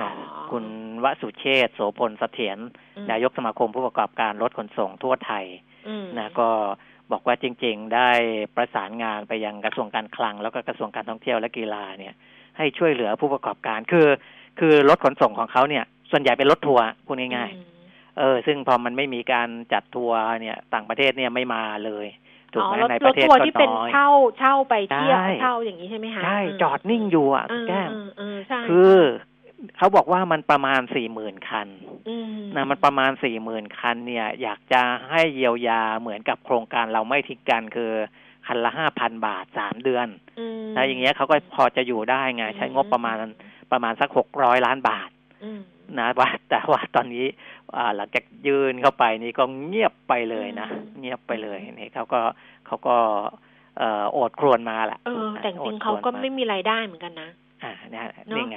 [0.00, 0.10] นะอ๋อ
[0.50, 0.64] คุณ
[1.04, 2.58] วสุเชษฐ์โสพลเสถียร
[2.96, 5.44] อืมนายกสมาคมผู้ประกอบการรถขนส่งทั่วไทย
[5.88, 6.48] อืมนะก็
[7.12, 8.10] บอกว่าจริง ๆ ได้
[8.56, 12.14] ประสานงานไปยังกระทรวงการคลัง แล้วก็กระทรวงการท่องเที่ยวและกีฬาเนี่ย
[12.58, 14.08] ให้ช่วยเหลือผู้ประกอบการ คือ
[14.60, 22.06] คือรถขนส่งของเขาเนี่ย ส่วนใหญ่เป็นรถทัวร์พูดง่ายอืมๆเออ ซึ่งพอมันไม่มีการจัดทัวร์เนี่ย ต่างประเทศเนี่ยไม่มาเลย
[22.52, 28.94] ถูกอ๋อไหมรถในปรระถเทศทัวร์ก็ที่เป็นน้อยเช่าเช่าไปเที่ยวใช่เช่าอย่างนี้ใช่ไหมคะใช่มจอดนิ่งอยู่อะเออแก้มเออเออใช่คือ
[29.76, 31.68] เขาบอกว่ามันประมาณสี่หมื่นคัน
[32.34, 37.92] มนะมันประมาณสี่หมื่นคันเนี่ย อยากจะให้เยียวยาเหมือนกับโครงการเราไม่ทิ้งกันคือ
[38.46, 43.16] คันละห้าพันบาทสามเดือนอืมนะอย่างเงี้ยเขาก็พอจะอยู่ได้ไง ใช้งบประมาณ
[43.72, 45.10] ประมาณสักหกร้อยล้านบาท
[45.44, 45.60] อืม
[45.98, 47.26] นะว่าแต่ว่าตอนนี้
[47.76, 52.20] อ่าหลังจากยืนเข้าไปนี่ก็เงียบไปเลยนะอืมเงียบไปเลยนี่เขาก็
[52.66, 52.96] เขาก็
[53.78, 57.28] เอ่อโอดครวญมาแหละเออแต่จริงๆเขาโอดครก็วญไม่มีรายได้เหมือนกันนะ
[57.62, 58.56] อ่าเนี่ยเนาะนี่ไง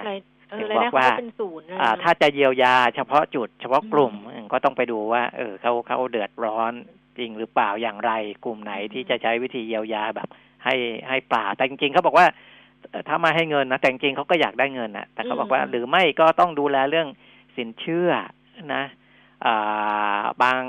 [0.52, 6.74] รายเออถึงรายได้บอกเขาว่าก็เป็นศูนย์เลยอ่านะถ้าจะเยียวยาเฉพาะจุด เฉพาะกลุ่มอืมอืมก็ต้องไปดูว่า เออเขาเขาเดือดร้อน
[7.18, 8.12] จริงหรือเปล่าอย่างไร
[8.46, 10.30] กลุ่มไหนอืมที่จะใช้วิธีเยียวยาแบบ
[10.64, 10.76] ให้
[11.08, 12.28] ให้เปล่าแต่จริงๆเขาบอกว่า
[12.92, 17.08] เอ่อถ้ามาให้เงินนะแต่จริงๆเขาก็อยากได้เงินนะแต่เขาบอกว่าหรือไม่ก็ต้องดูแลเรื่อง
[17.56, 18.12] สินเชื่อ
[18.74, 18.84] นะ
[19.46, 20.64] อ่าบาง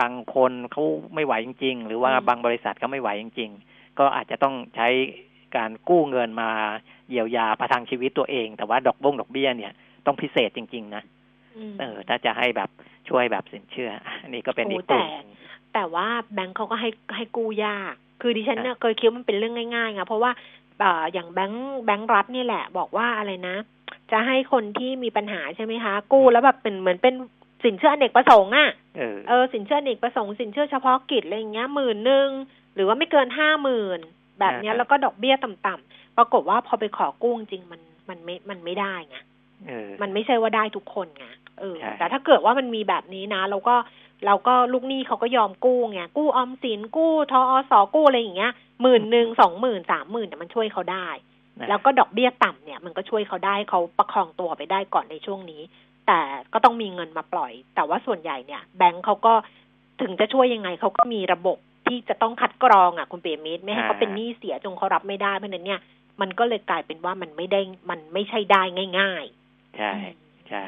[0.00, 4.88] บางคนเขาไม่ไหวจริง ๆ หรือว่าอืมบางบริษัทเขาไม่ไหวจริง ๆ ก็อาจจะต้องใช้
[5.56, 6.50] การกู้เงินมา
[7.12, 9.72] เยียวยาประทังชีวิตตัวเอง แต่ว่าดอกบงดอกเบี้ยเนี่ย
[10.06, 11.02] ต้องพิเศษจริง ๆ นะ
[11.70, 12.70] มเออ ถ้าจะให้แบบ
[13.08, 15.22] ช่วยแบบสินเชื่ออะอันนี้ก็เป็นโอ้อีกกลุ่มแต่
[15.74, 20.30] แต่ว่าแบงก์เขาก็ให้ให้กู้ยาก คือดิฉันเนี่ยเคยคิดว่ามันเป็นเรื่องง่ายๆไงเพราะว่า
[20.80, 23.56] เอ่ออย่างแบงก์แบงก์รัฐนี่แหละ บอกว่าอะไรนะ
[24.12, 27.14] จะให้คนที่มีปัญหาใช่ไหมคะ กู้แล้วแบบเป็นเหมือนเป็น
[27.64, 32.28] สินเชื่ออเนกประสงค์อะเออเออสินเชื่ออเนกประสงค์สินเชื่อเฉพาะกิจอะไรอย่างเงี้ยหมื่นหนึ่ง
[32.74, 33.98] หรือว่าไม่เกินห้าหมื่น
[34.40, 39.16] แบบเนี้ยอ่าฮะแล้วก็ดอกเบี้ยต่ำๆ ปรากฏว่าพอไปขอกู้จริงๆมันมันไม่มันไม่ได้ไง
[39.66, 41.26] เออมันไม่ใช่ว่าได้ทุกคนไง
[41.60, 43.76] เออใช่แต่ถ้าเกิดว่ามันมีแบบนี้นะเราก็
[44.26, 51.08] เราก็ลูกหนี้เขาก็ยอมกู้ไงกู้ออมสินกู้ทออสกู้อะไรอย่างเงี้ยหมื่นหนึ่งสองหมื่นสามหมื่นแต่ยมันช่วยเขาได้
[51.60, 55.62] นะแล้วก็ดอกเบี้ยต่ำเนี่ย มันก็ช่วยเขาได้เขาประคองตัวไปได้ก่อนในช่วงนี้
[56.06, 56.20] แต่
[56.52, 59.34] ก็ต้องมีเงินมาปล่อย แต่ว่าส่วนใหญ่เนี่ย แบงก์เขาก็
[60.02, 65.80] ถึงจะช่วยยังไงเขาก็มีระบบที่จะต้องคัดกรองอะคุณเปียมิตรไม่ให้เขาเป็นหนี้เสียจนเขารับไม่ได้เพราะฉะนั้นเนี่ย
[66.20, 68.62] มันก็เลยกลายเป็นว่ามันไม่ได้มันไม่ใช่ได้
[69.00, 69.24] ง่าย
[69.78, 70.64] ใช่ๆใช่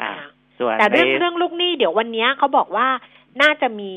[0.00, 0.26] อ่าอ่า
[0.58, 2.88] ส่วนแต่เรื่องในเรื่องลูกหนี้เดี๋ยววันเนี้ยเขาบอกว่า
[3.42, 3.92] น่าจะมี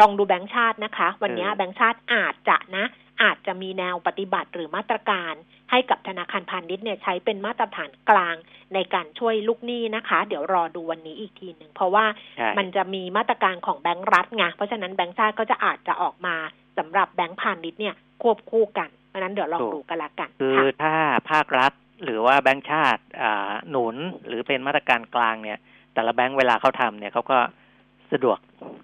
[0.00, 2.84] ลองดูแบงค์ชาตินะคะ วันเนี้ยเออแบงค์ชาติอาจจะนะ
[3.22, 5.34] อาจจะมีแนวปฏิบัติหรือมาตรการ
[5.70, 8.36] ให้กับธนาคารพาณิชย์เนี่ยใช้เป็นมาตรฐานกลาง
[8.74, 12.04] ในการช่วยลูกหนี้นะคะ เดี๋ยวรอดูวันนี้อีกทีหนึ่งเพราะว่า
[12.36, 16.36] ใช่มันจะมีมาตรการของแบงก์รัฐไงเพราะฉะนั้นแบงก์ชาติก็จะอาจจะออกมา
[16.78, 20.94] สำหรับแบงก์พาณิชย์เนี่ยควบคู่กันเพ ราะฉะนั้นเดี๋ยวลองดูกันละกันคือค่ะถ้า
[21.30, 21.72] ภาครัฐ
[22.04, 23.96] หรือว่าแบงก์ชาติอ่าหนุน
[24.28, 25.58] หรือเป็นมาตรการกลางเนี่ย
[25.94, 27.38] แต่ละแบงก์เวลาเขาทำเนี่ยเขาก็
[28.12, 28.38] สะดวก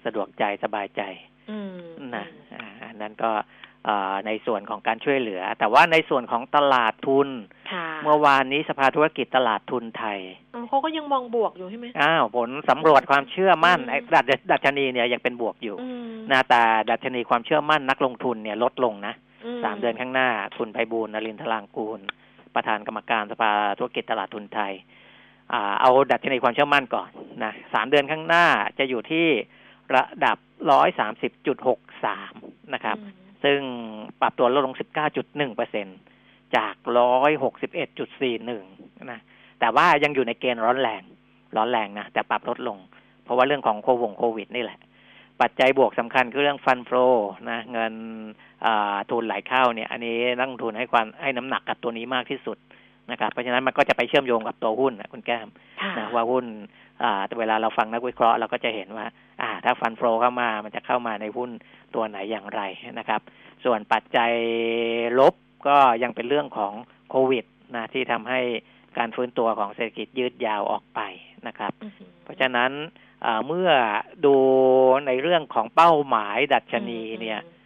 [0.04, 1.02] สะดวกใจสบายใจ
[1.50, 1.72] อืม
[2.16, 3.30] นะอ่าอันนั้นก็
[3.88, 7.28] อ่าในส่วนของการช่วยเหลือ แต่ว่าในส่วนของตลาดทุน
[7.72, 10.18] ค่ะเมื่อวานนี้สภาธุรกิจตลาดทุนไทย
[10.54, 19.31] อ๋อเขาก็ยังมองบวกอยู่ใช่ไหมอ้าวผลสำรวจความเชื่อมั่นอืมไอ้ดัชดัชนีเนี่ยยังเป็นบวกอยู่อืมหน้าตาดัชนีความเชื่อมั่นนักลงทุนเนี่ยลดลงนะม
[19.64, 22.00] สามเดือนข้างหน้า คุณไพบูลย์นรินทรางกูล
[22.54, 24.72] ประธานกรรมการสภาธุรกิจตลาดทุนไทย
[25.52, 27.08] อ่าเอาดัชนีความเชื่อมั่นก่อน
[27.44, 28.46] นะสามเดือนข้างหน้า
[28.78, 29.26] จะอยู่ที่
[29.96, 30.36] ระดับ
[30.70, 32.32] ร้อยสามสิบจุดหกสาม
[32.74, 33.60] นะครับอืมซึ่ง
[34.20, 35.86] ปรับตัวลดลงสิบเก้าจุดหนึ่งเปอร์เซ็น
[36.56, 38.62] จากร้อยหกสิบเอ็ดจุดสี่หนึ่ง
[39.10, 39.20] นะ
[39.60, 41.02] แต่ว่ายังอยู่ในเกณฑ์ร้อนแรง
[41.56, 42.78] ร้อนแรงนะ แต่ปรับลดลง
[43.24, 44.78] เพราะว่าเรื่องของโควงโควิดนี่แหละ
[45.40, 46.90] ปัจจัยบวกสำคัญคือเรื่องฟันโฟ
[47.50, 47.94] นะเงิน
[48.51, 48.51] อ่า
[49.10, 52.58] ทุนไหลเข้าเนี่ย อันนี้นักลงทุนให้ความให้น้ำหนักกับตัวนี้มากที่สุด
[53.10, 55.48] นะครับเพราะฉะนั้นมันก็จะไปเชื่อมโยงกับตัวหุ้นนะคุณแก้ม
[55.80, 56.44] ค่ะนะว่าหุ้น
[57.02, 59.06] อ่าแต่เวลาเราฟังนักวิเคราะห์เราก็จะเห็นว่า
[59.42, 61.50] อ่า ถ้าฟันโฟเข้ามามันจะเข้ามาในหุ้น
[61.94, 62.60] ตัวไหนอย่างไร
[62.98, 63.20] นะครับ
[63.64, 64.32] ส่วนปัจจัย
[65.18, 65.34] ลบ
[65.66, 66.72] ก็ยังเป็นเรื่องของ
[67.10, 67.44] โควิด
[67.76, 68.40] นะที่ทำให้
[68.98, 71.00] การฟื้นตัวของเศรษฐกิจยืดยาวออกไป
[71.46, 72.70] นะครับอือหือเพราะฉะนั้น
[73.24, 73.70] อ่าเมื่อ
[74.24, 74.34] ดู
[75.06, 77.60] ในเรื่องของเป้าหมายดัชนีเนี่ยอ่า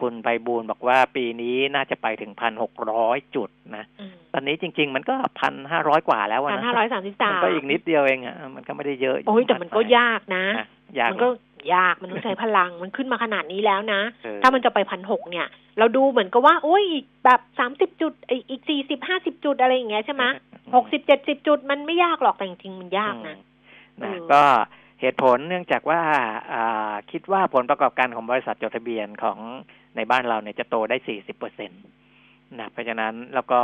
[0.00, 10.66] คุณไพบูลย์บอกว่าปีนี้น่าจะไปถึงพันหกร้อยจุดนะอืมตอนนี้จริง ๆ มันก็พันห้าร้อยกว่าแล้วอะพันนะห้าร้อยสามสิบสามันมก็อีกนิดเดียวเองอะมันก็ไม่ได้เยอะ โอ้ยแต่มันก็ยากนะนะ
[11.00, 11.28] ยากมันก็
[11.74, 15.46] ยากมันต้องใช้พลังมันขึ้นมาขนาดนี้แล้วนะเออถ้ามันจะไปพันหกเนี่ย
[15.78, 20.24] เราดูเหมือนกับว่า โอ้ยอีกแบบสามสิบจุดไอ้อีกสี่สิบห้าสิบจุดอะไรอย่างเงี้ยใช่ไหม
[20.74, 23.44] หกสิบเจ็ดสิบจุดมันไม่ยากหรอกแต่จริงๆมันยากนะอืม
[24.02, 24.42] นะเออก็
[25.00, 26.00] เหตุผลเนื่องจากว่า
[26.52, 29.38] อ่าคิดว่าผลประกอบการของบริษัทจดทะเบียนของ
[29.96, 31.76] ในบ้านเราเนี่ยจะโตได้สี่สิบเปอร์เซ็นต
[32.58, 33.60] นะเพราะฉะนั้นแล้วก็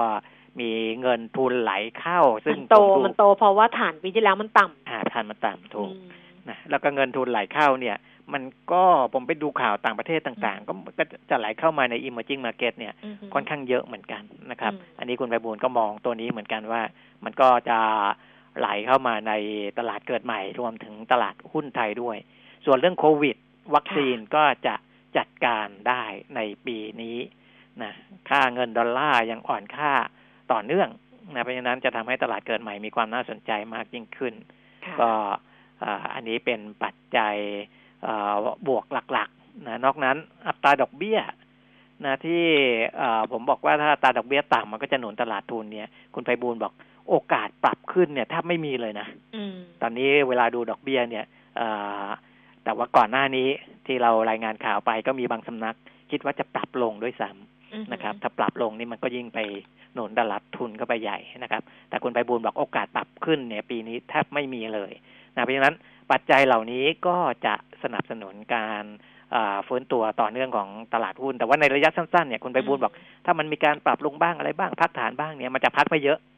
[0.61, 0.71] มี
[1.01, 6.09] เงินทุนไหลเข้า ซึ่มังนโตผดูมันโตเพราะว่าฐานปีที่แล้วมันต่ำอ่าทานมันต่ำถูกอืม
[6.49, 7.97] นะแล้วก็เงินทุนไหลเข้าเนี่ย
[8.33, 8.43] มัน
[8.73, 16.83] ก็ผมไปดูข่าวต่างประเทศต่างๆ ก็ก็จะไหลเข้ามาใน emerging market เนี่ยอืมค่อนข้างเยอะเหมือนกันนะครับอืมอันนี้คุณไพบูลย์ก็มองตัวนี้เหมือนกันว่า
[17.25, 17.79] มันก็จะ
[18.59, 19.33] ไหลเข้ามาใน
[19.79, 22.17] ตลาดเกิดใหม่ รวมถึงตลาดหุ้นไทยด้วย
[22.65, 23.37] ส่วนเรื่องโควิด
[23.75, 24.75] วัคซีนก็จะ
[25.17, 26.03] จัดการได้
[26.37, 27.19] ในปีนี้
[27.83, 27.93] นะ
[28.29, 29.93] ค่าเงินดอลลาร์ยังอ่อนค่า
[30.53, 30.89] ต่อเนื่อง
[31.35, 34.35] นะเพราะฉะนั้นจะทำให้ตลาดเกิดใหม่มีความน่าสนใจมากยิ่งขึ้น
[34.85, 35.11] ค่ะก็
[35.85, 37.37] อ่าอันนี้เป็นปัจจัย
[38.07, 38.35] อ่า
[38.69, 40.17] บวกหลักๆนะนอกนั้น
[40.49, 41.21] อัตราดอกเบี้ย
[42.05, 42.45] นะที่
[43.01, 46.73] อ่าผมบอกว่าถ้าอัตราดอกเบี้ยต่ำมันก็จะหนุนตลาดทุนเนี่ย คุณไพบูลย์บอก
[47.09, 51.25] โอกาสปรับขึ้นเนี่ยแทบไม่มีเลยนะอืมตอนนี้เวลาดูดอกเบี้ยเนี่ย
[51.61, 52.09] อ่า
[52.65, 53.49] แต่ว่าก่อนหน้านี้
[53.87, 55.77] ที่เรารายงานข่าวไปก็มีบางสำนัก
[56.11, 59.39] คิดว่าจะปรับลงด้วยซ้ำอืมนะครับ ถ้าปรับลงนี่มันก็ยิ่งไป
[59.95, 64.93] หนุนตลาดทุนเข้าไปใหญ่นะครับ แต่คุณไพบูลย์บอกโอกาสปรับขึ้นเนี่ย ปีนี้แทบไม่มีเลย
[65.35, 65.77] นะเพราะฉะนั้น
[66.11, 68.85] ปัจจัยเหล่านี้ก็จะสนับสนุนการ
[69.35, 72.93] อ่าฟื้นตัวต่อเนื่องของตลาดหุ้น แต่ว่าในระยะสั้นๆเนี่ยคุณไพบูลย์บอก
[73.27, 76.34] ถ้ามันมีการปรับลงบ้างอะไรบ้างพักฐานบ้างเนี่ยมันจะพักไม่เยอะอืม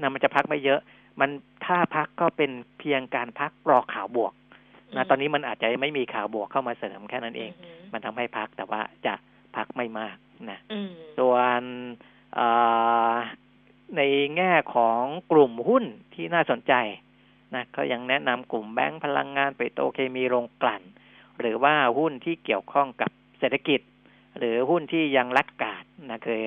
[0.00, 0.80] นะมันจะพักไม่เยอะ
[1.20, 1.30] มัน
[1.64, 4.32] ถ้าพักก็เป็นเพียงการพักรอข่าวบวก
[4.96, 7.50] นะตอนนี้มันอาจจะไม่มีข่าวบวกเข้ามาเสริมแค่นั้นเอง
[7.92, 9.14] มันทำให้พักแต่ว่าจะ
[9.56, 10.16] พักไม่มาก
[10.50, 11.62] นะอืมส่วน
[12.34, 12.46] เอ่
[13.12, 13.14] อ
[13.96, 14.02] ใน
[14.36, 15.84] แง่ของกลุ่มหุ้น
[16.14, 16.74] ที่น่าสนใจ
[17.54, 20.82] นะก็ยังแนะนำกลุ่มแบงก์พลังงานไปโตรเคมีโรงกลั่น
[21.40, 23.80] หรือว่าหุ้นที่เกี่ยวข้องกับเศรษฐกิจ
[24.38, 26.42] หรือหุ้นที่ยังลักกาด นะคือ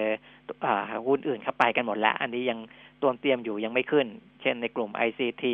[0.65, 2.59] อ่าหุ้นอื่นเข้าไปกันหมดแล้ว อันนี้ยัง
[3.01, 4.07] ตัวเตรียมอยู่ยังไม่ขึ้น
[4.41, 5.45] เช่นในกลุ่ม ICT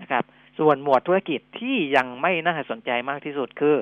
[0.00, 0.24] นะครับ
[0.58, 3.76] ส่วนหมวดธุรกิจที่ยังไม่น่าสนใจมากที่สุดคือ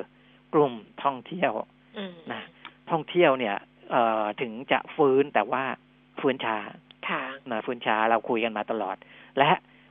[0.55, 1.53] กลุ่มท่องเที่ยว
[1.99, 2.43] อืมนะ
[2.91, 3.57] ท่องเที่ยวเนี่ย
[3.91, 5.65] เอ่อถึงจะฟื้นแต่ว่า
[6.21, 6.57] ฟื้นช้า
[7.09, 8.97] ค่ะนะฟื้นช้าเราคุยกันมาตลอด
[9.39, 9.51] และ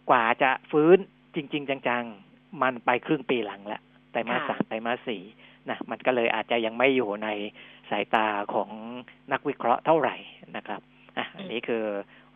[0.09, 0.97] กว่าจะฟื้น
[1.35, 5.21] จริง ๆ จัง ๆ มันไปครึ่งปีหลังแล้วไตรมาสค่ะสามไตรมาสสี่
[5.69, 7.27] นะมันก็เลยอาจจะยังไม่อยู่ใน
[7.89, 8.69] สายตาของ
[9.31, 10.15] นักวิเคราะห์เท่าไหร่
[10.55, 10.81] นะครับ
[11.51, 11.83] นี้คือ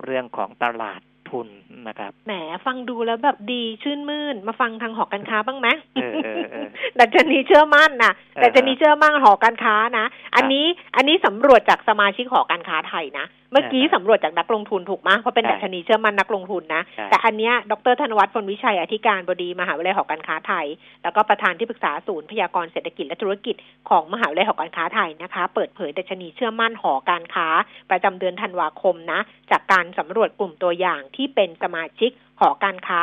[0.03, 1.47] เรื่องของตลาดทุน
[1.87, 2.33] นะครับแหม
[2.65, 6.67] ฟังดูแล้วแบบดีชื่นมื่น มาฟังทางหอการค้าบ้างไหมเออเออเออ
[6.99, 20.65] ดัชนีเชื่อมั่นนะเออดัชนีเชื่อมั่นหอการค้านะ อันนี้อันนี้สำรวจจากสมาชิกหอการค้าไทยนะเมื่อกี้เออสำรวจจากนักลงทุนถูกไหมเพราะเป็นใช่ดัชนีเชื่อมั่นนักลงทุนนะใช่แต่อันเนี้ยดรธนวัฒน์พลวิชัยอธิการบดีมหาวิทยาลัยหอการค้าไทย
[21.03, 23.55] แล้วก็ประธานที่ปรึกษาศูนย์พยากรณ์เศรษฐกิจและธุรกิจ
[23.89, 27.47] ของมหาวิทยาลัยหอการค้าไทยนะคะ เปิดเผยดัชนีเชื่อมั่นหอการค้า
[27.89, 29.19] ประจำเดือนธันวาคมนะ
[29.51, 33.01] จากการสำรวจกลุ่มตัวอย่างที่เป็นสมาชิกหอการค้า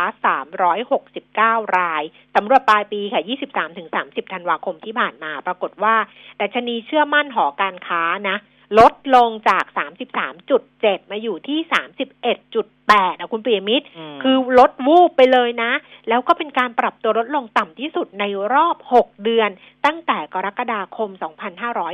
[1.63, 2.03] 369 ราย
[2.37, 3.23] สำรวจปลายปีค่ะ
[3.73, 5.95] 23-30 ธันวาคมที่ผ่านมา ปรากฏว่า
[6.41, 8.39] ดัชนีเชื่อมั่นหอการค้านะ
[8.79, 9.65] ลดลงจาก
[10.39, 11.59] 33.7 มาอยู่ที่
[12.45, 15.73] 31.8อะคุณปียมิตรมคือลดวูบไปเลยนะ
[16.09, 18.25] แล้วก็เป็นการปรับตัวลดลงต่ำที่สุดใน
[18.55, 19.51] รอบ 6 เดือน
[19.87, 21.11] ตั้งแต่กรกฎาคม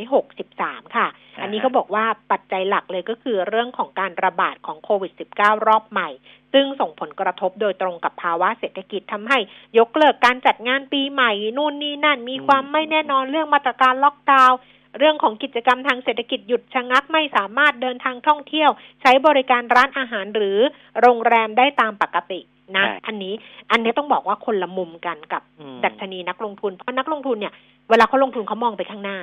[0.01, 1.07] 2563 ค่ะ
[1.43, 6.09] อันนี้เขาบอกว่าปัจจัยหลักเลยก็คือเรื่องของการระบาดของโควิด -19 รอบใหม่
[6.53, 9.39] ซึ่งส่งผลกระทบโดยตรงกับภาวะเศรษฐกิจทำให้
[9.79, 14.59] ยกเลิกการจัดงานปีใหม่ นู่นนี่นั่นมีความไม่แน่นอนเรื่องมาตรการล็อกดาวน์
[14.99, 18.71] เรื่องของกิจกรรมทางเศรษฐกิจหยุดชะงักไม่สามารถเดินทางท่องเที่ยว
[19.03, 20.59] ใช้บริการร้านอาหารหรือ
[21.01, 22.41] โรงแรมได้ตามปกติ
[22.77, 23.35] นะใช่อันนี้
[23.71, 27.53] อันนี้ต้องบอกว่าคนละมุมกันกับอืมดัชนีนักลงทุน เพราะนักลงทุนเนี่ย
[27.91, 29.19] เวลาเขาลงทุนเขามองไปข้างหน้า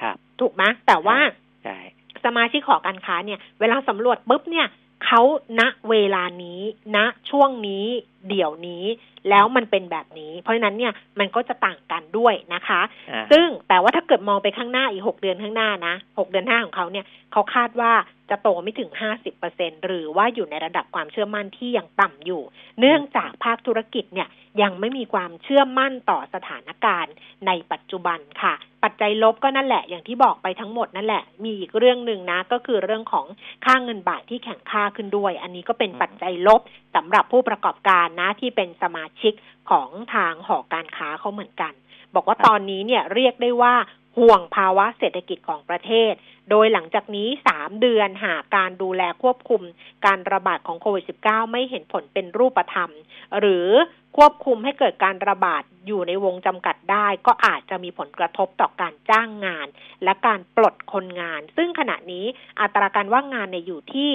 [0.00, 1.18] ครับ ถูกไหมแต่ว่า
[1.64, 1.78] ใช่
[2.24, 4.66] สมาชิกหอการค้าเนี่ย เวลาสำรวจปุ๊บเนี่ย
[5.04, 5.20] เขา
[5.60, 6.60] ณเวลานี้
[6.96, 6.98] ณ
[7.30, 7.86] ช่วงนี้
[8.28, 8.84] เดี๋ยวนี้
[9.30, 12.80] แล้วมันเป็นแบบนี้ เพราะฉะนั้นเนี่ยมันก็จะต่างกันด้วยนะคะ
[13.10, 17.92] อ่าซึ่งแต่ว่าถ้าเกิดมองไปข้างหน้าอีกหกเดือนข้างหน้านะหกเดือนหน้าของเขาเนี่ยเขาคาดว่า
[18.30, 22.42] จะโตไม่ถึงห้าสิบเปอร์เซ็นหรือว่าอยู่ในระดับความเชื่อมั่นที่ยังต่ำอยู่
[22.80, 24.28] เนื่องจากภาคธุรกิจเนี่ย
[24.62, 27.14] ยังไม่มีความเชื่อมั่นต่อสถานการณ์
[27.46, 33.26] ในปัจจุบันค่ะ ปัจจัยลบก็นั่นแหละอย่างที่บอกไปทั้งหมดนั่นแหละ มีอีกเรื่องหนึ่งนะ ก็คือเรื่องของ
[33.64, 36.60] ค่าเงินบาทที่แข็งค่าขึ้นด้วย อันนี้ก็เป็นปัจจัยลบ
[36.96, 39.32] สำหรับผู้ประกอบการนะที่เป็นสมาชิก
[39.70, 41.72] ของทางหอการค้าเขาเหมือนกัน
[42.14, 43.74] บอกว่าตอนนี้เนี่ยเรียกได้ว่า
[44.18, 46.12] ห่วงภาวะเศรษฐกิจของประเทศ
[46.50, 49.62] โดยหลังจากนี้ 3 เดือนหากการดูแลควบคุม
[50.06, 52.90] การระบาดของโควิด -19 ไม่เห็นผลเป็นรูปธรรม
[53.38, 53.68] หรือ
[54.16, 59.66] ควบคุมให้เกิดการระบาดอยู่ในวงจำกัดได้ ก็อาจจะมีผลกระทบต่อการจ้างงาน
[60.04, 62.26] และการปลดคนงาน ซึ่งขณะนี้
[62.60, 64.10] อัตราการว่างงานเนี่ยอยู่ที่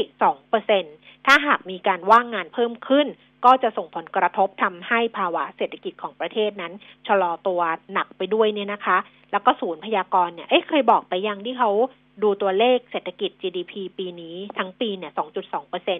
[0.61, 3.07] 2%ถ้าหากมีการว่างงานเพิ่มขึ้น
[3.45, 6.73] ก็จะส่งผลกระทบทำให้ภาวะเศรษฐกิจของประเทศนั้น
[7.07, 7.61] ชะลอตัว
[7.93, 8.97] หนักไปด้วยเนี่ยนะคะ
[9.31, 11.71] แล้วก็ศูนย์พยากรณ์เนี่ยเอ๊ะเคยบอกไปยังที่เขา
[12.23, 15.99] ดูตัวเลขเศรษฐกิจ GDP ปีนี้ทั้งปีเนี่ย 2.2เปอร์เซ็น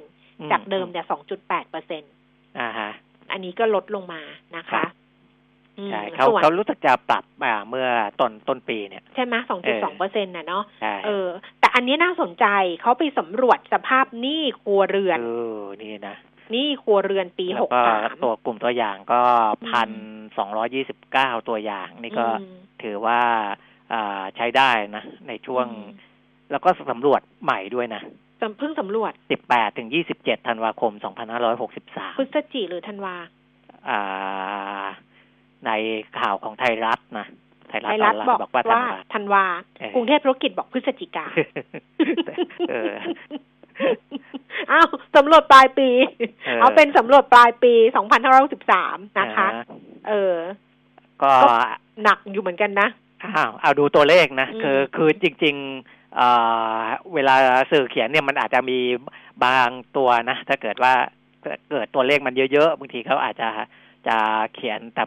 [0.52, 1.06] จากเดิมเนี่ย
[1.38, 2.04] 2.8เปอร์เซ็น
[2.60, 2.91] อ่าฮะ
[3.32, 4.21] อันนี้ก็ลดลงมา
[4.58, 4.89] นะครัคะบ
[5.78, 7.88] อืมใช่เขาส่วนเขารู้สึกจะปรับอ่าเมื่อ
[8.19, 9.36] ต้นต้นปีเนี่ย ใช่ไหม
[9.67, 11.28] 2.2เปอร์เซ็นต์น่ะเนาะใช่เออ
[11.60, 12.45] แต่อันนี้น่าสนใจ
[12.82, 16.15] เขาไปสำรวจสภาพหนี้ครัวเรือน เออ นี่นะ
[16.52, 19.22] หนี้ครัวเรือนปีแล้วก็63ตัวกลุ่มตัวอย่างก็
[19.62, 19.94] อืพันม
[20.38, 23.20] สองร้อยี่สิบเก้าตัวอย่าง นี่ก็อืมถือว่า
[23.94, 26.08] อ่าใช้ได้นะ ในช่วงอืม
[26.52, 28.02] แล้วก็สำรวจใหม่ด้วยนะ
[28.42, 33.16] สำเพิ่งสำรวจสิบแปดถึงยี่สิบเจ็ดธันวาคมสองพันห้าร้อยหกสิบสามพฤศจิหรือธันวา
[33.90, 34.86] อ่า
[35.66, 35.72] ใน
[36.20, 37.28] ข่าวของไทยรัฐนะ
[37.70, 39.46] ไทยรัฐไทยอรัอฐนไลบอกน์บอกว่าธันว่าวาธันวา
[39.80, 41.26] เออกรุงเทพธุรกิจบอกพฤศจิกา
[42.70, 42.94] เออ
[44.72, 45.89] อ้าวสำรวจปลายปี
[46.46, 47.74] เออเอาเป็นสำรวจปลายปี
[48.42, 49.72] 2563นะคะอ่าฮ
[50.08, 50.36] เออ
[51.22, 51.54] ก็ก็
[52.04, 52.88] หนักอยู่เหมือนกันนะ
[53.24, 56.28] อ้าวเอาดูตัวเลขนะอืมคือคือจริง ๆเอ่
[56.78, 56.82] อ
[57.13, 57.36] เวลา
[57.72, 58.80] สื่อเขียนเนี่ยมันอาจจะมี
[59.44, 60.94] บางตัวนะ ถ้าเกิดว่า
[61.70, 63.50] เกิดตัวเลขมันเยอะๆบางทีเขาอาจจะ
[64.08, 64.18] จะ
[64.56, 65.04] เขียนแต่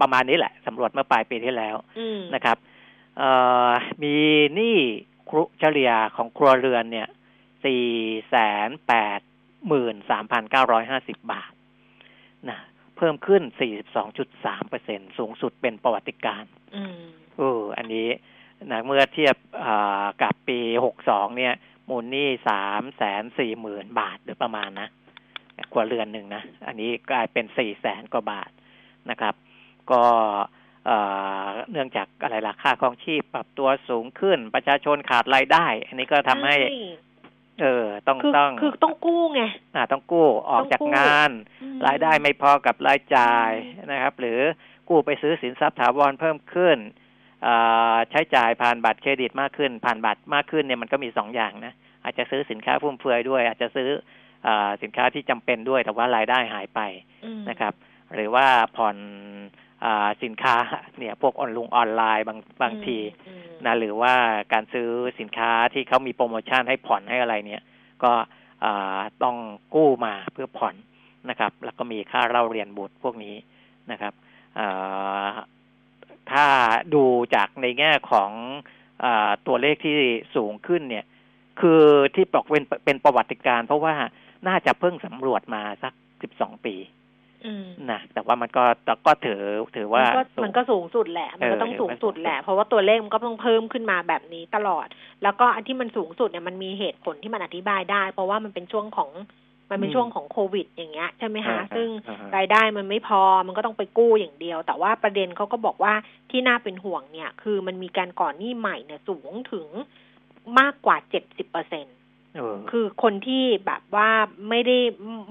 [0.00, 2.56] ประมาณนี้แหละสำรวจเมื่อปลายปีที่แล้วอืมนะครับ
[3.18, 3.30] เอ่
[3.68, 3.70] อ
[4.02, 4.14] มี
[4.54, 4.76] หนี้
[5.30, 7.08] ครุเฉลี่ยของครัวเรือนเนี่ย
[7.64, 7.86] สี่
[8.30, 8.36] แส
[8.68, 9.20] นแปด
[9.68, 11.52] หมื่นสามพันเก้าร้อยห้าสิบบาท
[12.50, 12.58] นะ
[12.96, 17.00] เพิ่มขึ้นสี่สิบสองจุดสามเปอร์เซ็นสูงสุดเป็นประวัติการณ์อืม
[17.36, 18.08] เอออันนี้
[18.70, 21.54] นะเมื่อเทียบอ่ากับปีหกสองเนี่ย
[21.88, 24.88] มูลหนี้สามแสนสี่หมื่นบาทหรือประมาณนะ
[25.72, 28.50] ครัวเรือนหนึ่งนะ อันนี้กลายเป็นสี่แสนกว่าบาท
[29.10, 29.34] นะครับ
[29.90, 30.02] ก็
[30.86, 30.98] เอ่
[31.44, 36.78] อเนื่องจากอะไรล่ะค่าครองชีพปรับตัวสูงขึ้นประชาชนขาดรายได้ อันนี้ก็ทำให้ใช่
[37.60, 39.42] เออ ต้องคือต้องคือต้องกู้ไง
[39.74, 41.30] อ่าต้องกู้ออกจากต้องกู้งาน
[41.62, 44.40] อืมรายได้ไม่พอกับรายจ่ายอืมนะครับ หรือ
[44.88, 46.78] กู้ไปซื้อสินทรัพย์ถาวรเพิ่มขึ้น
[47.46, 51.72] อ่าใช้จ่ายผ่านบัตรเครดิตมากขึ้น ผ่านบัตรมากขึ้นเนี่ยมันก็มีสองอย่างนะ
[52.04, 53.90] อาจจะซื้อสินค้าฟุ่มเฟือยด้วย อาจจะซื้อ
[54.46, 56.80] อาสินค้าที่จำเป็นด้วย แต่ว่ารายได้หายไป
[57.24, 57.74] อืมนะครับ
[58.14, 58.96] หรือว่าผ่อน
[59.73, 59.73] อา
[60.22, 60.56] สินค้า
[60.98, 64.14] เนี่ยพวกออนลุงออนไลน์บางบางทีอืมนะหรือว่า
[64.52, 64.88] การซื้อ
[65.20, 67.62] สินค้าที่เขามีโปรโมชั่นให้ผ่อนให้อะไรเนี่ย
[68.04, 68.12] ก็
[69.22, 69.36] ต้อง
[69.74, 70.74] กู้มาเพื่อผ่อน
[71.30, 73.34] นะครับ แล้วก็มีค่าเล่าเรียนบุตรพวกนี้
[73.90, 74.14] นะครับ
[76.32, 76.46] ถ้า
[76.94, 78.30] ดูจากในแง่ของ
[79.04, 79.06] อ
[79.46, 79.96] ตัวเลขที่
[80.36, 81.04] สูงขึ้นเนี่ย
[81.60, 81.82] คือ
[82.14, 83.94] ที่บอกเป็นเป็นประวัติการ เพราะว่า
[84.48, 85.92] น่าจะเพิ่งสำรวจมาสัก
[86.22, 86.74] สิบสองปี
[87.90, 88.64] นะแต่ว่ามันก็
[89.06, 89.40] ก็ถือ
[89.76, 90.04] ถือว่า
[90.44, 94.86] มันก็สูงสุดแหละ มันก็ต้องสูงสุดแหละ เพราะว่าตัวเลขมันก็ต้องเพิ่มขึ้นมาแบบนี้ตลอด
[95.22, 99.10] แล้วก็อันที่มันสูงสุดเนี่ยมันมีเหตุผลที่มันอธิบายได้ เพราะว่ามันเป็นช่วงของ
[99.70, 101.88] มันเป็นช่วงของโควิด อย่างเงี้ยใช่ไหมคะซึ่ง
[102.36, 105.94] รายได้มันไม่พอมันก็ต้องไปกู้อย่างเดียว แต่ว่าประเด็นเขาก็บอกว่า
[106.30, 109.66] ที่น่าเป็นห่วงเนี่ย คือมันมีการก่อนหนี้ใหม่เนี่ยสูงถึง
[110.58, 111.96] มากกว่าเจ็ดสิบเปอร์เซ็นต์
[112.70, 114.10] คือคนที่แบบว่า
[114.48, 114.78] ไม่ได้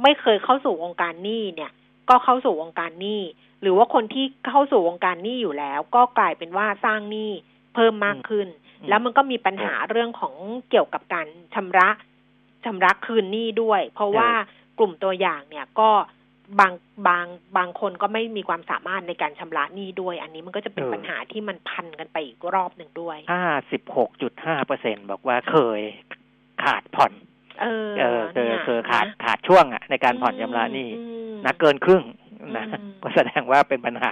[0.03, 1.71] ไม่เคยเข้าสู่วงการหนี้เนี่ย
[2.09, 3.21] ก็เข้าสู่วงการหนี้
[3.61, 7.31] หรือว่าคนที่เข้าสู่วงการหนี้อยู่แล้ว ก็กลายเป็นว่าสร้างหนี้
[7.75, 8.47] เพิ่มมากขึ้น
[8.89, 10.35] แล้วมันก็มีปัญหาเรื่องของ
[10.69, 11.89] เกี่ยวกับการชำระ
[12.65, 14.29] ชำระคืนหนี้ด้วย เพราะว่า
[14.79, 15.89] กลุ่มตัวอย่างเนี่ยก็
[16.59, 16.73] บาง
[17.07, 17.25] บาง
[17.57, 25.81] บางคนก็ไม่มีความสามารถในการชำระหนี้ด้วย อันนี้มันก็จะเป็นปัญหาที่มันพันกันไปอีกรอบหนึ่งด้วยห้าสิบหกจุดห้าเปอร์เซ็นบอกว่าเคย
[26.63, 27.13] ขาดผ่อน
[27.61, 30.89] เออ เออเคยเคยขาดขาดช่วงอะในการผ่อนชำระหนี้
[31.45, 32.03] นะเกินครึ่ง
[32.57, 32.65] นะ
[33.01, 34.11] ก็แสดงว่าเป็นปัญหา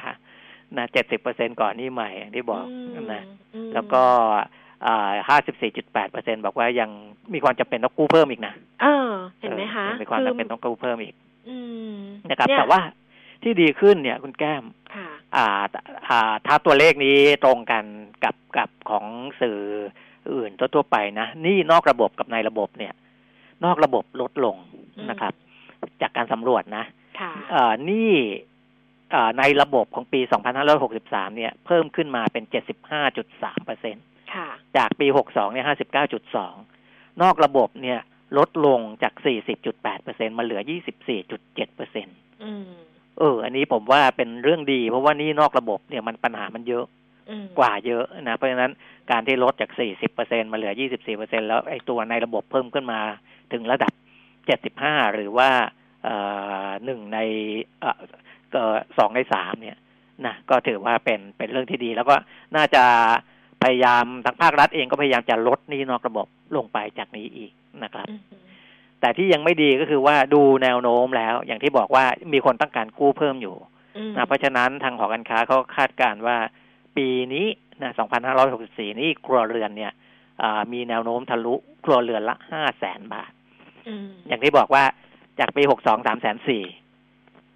[0.78, 2.65] นะเจ็ดสิบเปอร์เซ็นก่อนนี่ใหม่ที่บอก
[3.13, 3.24] นะ
[3.74, 4.04] แล้วก็
[5.28, 6.89] ห้าสิบสี่จุดแปดเปอร์เซ็นบอกว่ายัง
[7.34, 9.10] มีความจำเป็นต้องกู้เพิ่มอีกนะเออ
[9.41, 11.15] เห็นไหมคะมีความจำเป็นต้องกู้เพิ่มอีก
[12.30, 12.80] นะครับ แต่ว่า
[13.44, 14.63] ที่ดีขึ้นเนี่ยคุณแก้ม
[14.96, 15.46] อ่า
[16.10, 17.84] อ่าถ้าตัวเลขนี้ตรงกัน
[18.24, 19.06] กับกับของ
[19.41, 19.60] สื่อ
[20.34, 22.94] อื่นทั่วไปนะนี่นอกระบบกับในระบบเนี่ย
[23.65, 24.56] นอกระบบลดลง
[25.10, 25.34] นะครับ
[26.02, 26.86] จากการสำรวจนะ
[27.54, 28.14] อ่านี่
[29.40, 30.22] ในระบบของปี
[30.80, 32.44] 2563 เนี่ย เพิ่มขึ้นมาเป็น
[33.06, 34.06] 75.3เปอร์เซ็นต์
[34.78, 35.66] จากปี 62 เนี่ย
[36.44, 38.00] 59.2 นอกระบบเนี่ย
[38.38, 39.14] ลดลงจาก
[39.64, 40.62] 40.8เปอร์เซ็นมาเหลือ
[41.20, 42.18] 24.7เปอร์เซ็นต์
[43.20, 46.86] เออ อันนี้ผมว่าเป็นเรื่องดี เพราะว่านี่นอกระบบเนี่ยมันปัญหามันเยอะ
[47.60, 48.72] กว่าเยอะนะ เพราะฉะนั้น
[49.12, 53.00] การที่ลดจาก 40เปอร์เซ็นมาเหลือ 24เปอร์เซ็นแล้วไอ้ตัวในระบบเพิ่มขึ้นมา
[53.54, 53.92] ถึงระดับ
[54.54, 55.50] 75 หรือว่า
[56.86, 57.20] หนึ่งใน
[58.98, 59.78] สองในสามเนี่ย
[60.26, 62.16] นะก็ถือว่าเป็นเป็นเรื่องที่ดี แล้วก็
[62.56, 62.84] น่าจะ
[63.64, 67.52] พยายามทางภาครัฐเองก็พยายามจะลดนี้นอกระบบลงไปจากนี้อีก
[67.84, 68.08] นะครับ
[69.00, 73.56] แต่ที่ยังไม่ดีก็คือว่าดูแนวโน้มแล้ว อย่างที่บอกว่ามีคนต้องการกู้เพิ่มอยู่
[74.16, 76.38] นะเพราะฉะนั้นทางหอการค้าเขาคาดการว่า
[76.98, 77.46] ปีนี้
[77.82, 77.92] นะ
[78.42, 79.92] 2564 นี้ครัวเรือนเนี่ย
[80.74, 83.32] มีแนวโน้มทะลุครัวเรือนละห้าแสนบาท
[84.28, 84.84] อย่างที่บอกว่า
[85.39, 86.63] จากปี62 3แสนสี่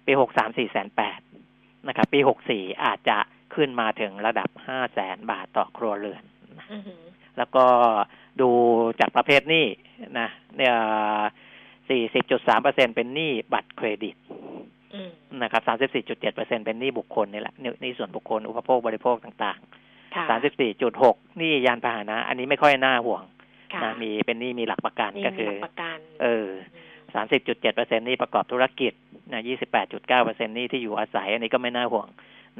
[0.06, 1.20] ปี63 4แสนแปด
[1.88, 3.18] นะครับปี64อาจจะ
[3.54, 6.24] ขึ้นมาถึงระดับห้าแสนบาทต่อครัวเรือน
[7.38, 7.64] แล้วก็
[8.40, 8.50] ดู
[9.00, 9.66] จากประเภทหนี้
[10.18, 10.74] นะเนี่ย
[11.90, 14.16] สี่สิบจุดสามเปอร์เซ็นเป็นหนี้บัตรเครดิต
[15.42, 23.22] นะครับสามสิบสี่จุดเจ็ดเปอร์เซ็นเป็นหนี้บุคคลนี่แหละหนี้ส่วนบุคคลอุปโภคบริโภคต่างๆสามสิบสี่จุดหกหนี้ยานพาหนะ อันนี้ไม่ค่อยน่าห่วง
[23.84, 25.48] นะมีเป็นหนี้มีหลักประกันก็คือ
[26.22, 26.48] เออ
[27.14, 28.92] สามสิบจุดเจ็ดเปอร์เซ็นนี่ประกอบธุรกิจ
[29.32, 32.08] นะยี่สิบแปดจุดเก้าเปอร์เซ็นนี่ที่อยู่อาศัย อันนี้ก็ไม่น่าห่วง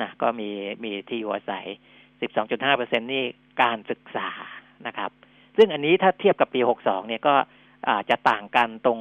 [0.00, 0.48] นะก็มี
[0.84, 1.66] มีที่อยู่อาศัย
[2.22, 3.24] 12.5เปอร์เซ็นนี่
[3.62, 4.28] การศึกษา
[4.86, 5.10] นะครับ
[5.56, 7.34] ซึ่งอันนี้ถ้าเทียบกับปี62เนี่ยก็
[7.90, 8.98] อาจจะต่างกันตรง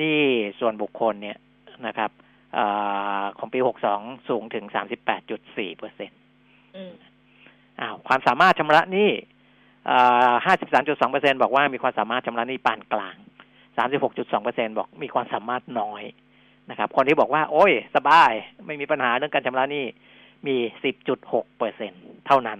[0.00, 0.16] นี่
[0.60, 1.38] ส่วนบุคคลเนี่ย
[1.86, 2.10] นะครับ
[2.58, 2.60] อ
[3.38, 3.58] ของปี
[3.92, 4.64] 62สูงถึง
[5.22, 6.18] 38.4เปอร์เซ็นต์
[7.80, 9.10] อ้าวความสามารถชำระนี่
[10.46, 16.02] 53.2เปอร์เซ็นบอกว่ามีความสามารถชำระนี่ปานกลางามสิบหกจุดสองเปอร์เซ็นบอกมีความสามารถน้อย
[16.70, 18.32] นะครับ คนที่บอกว่า โอ้ย สบาย
[18.66, 19.84] ไม่มีปัญหาเรื่องการชำระหนี้
[20.46, 21.92] มีสิบจุดหกเปอร์เซ็น
[22.26, 22.58] เท่านั้น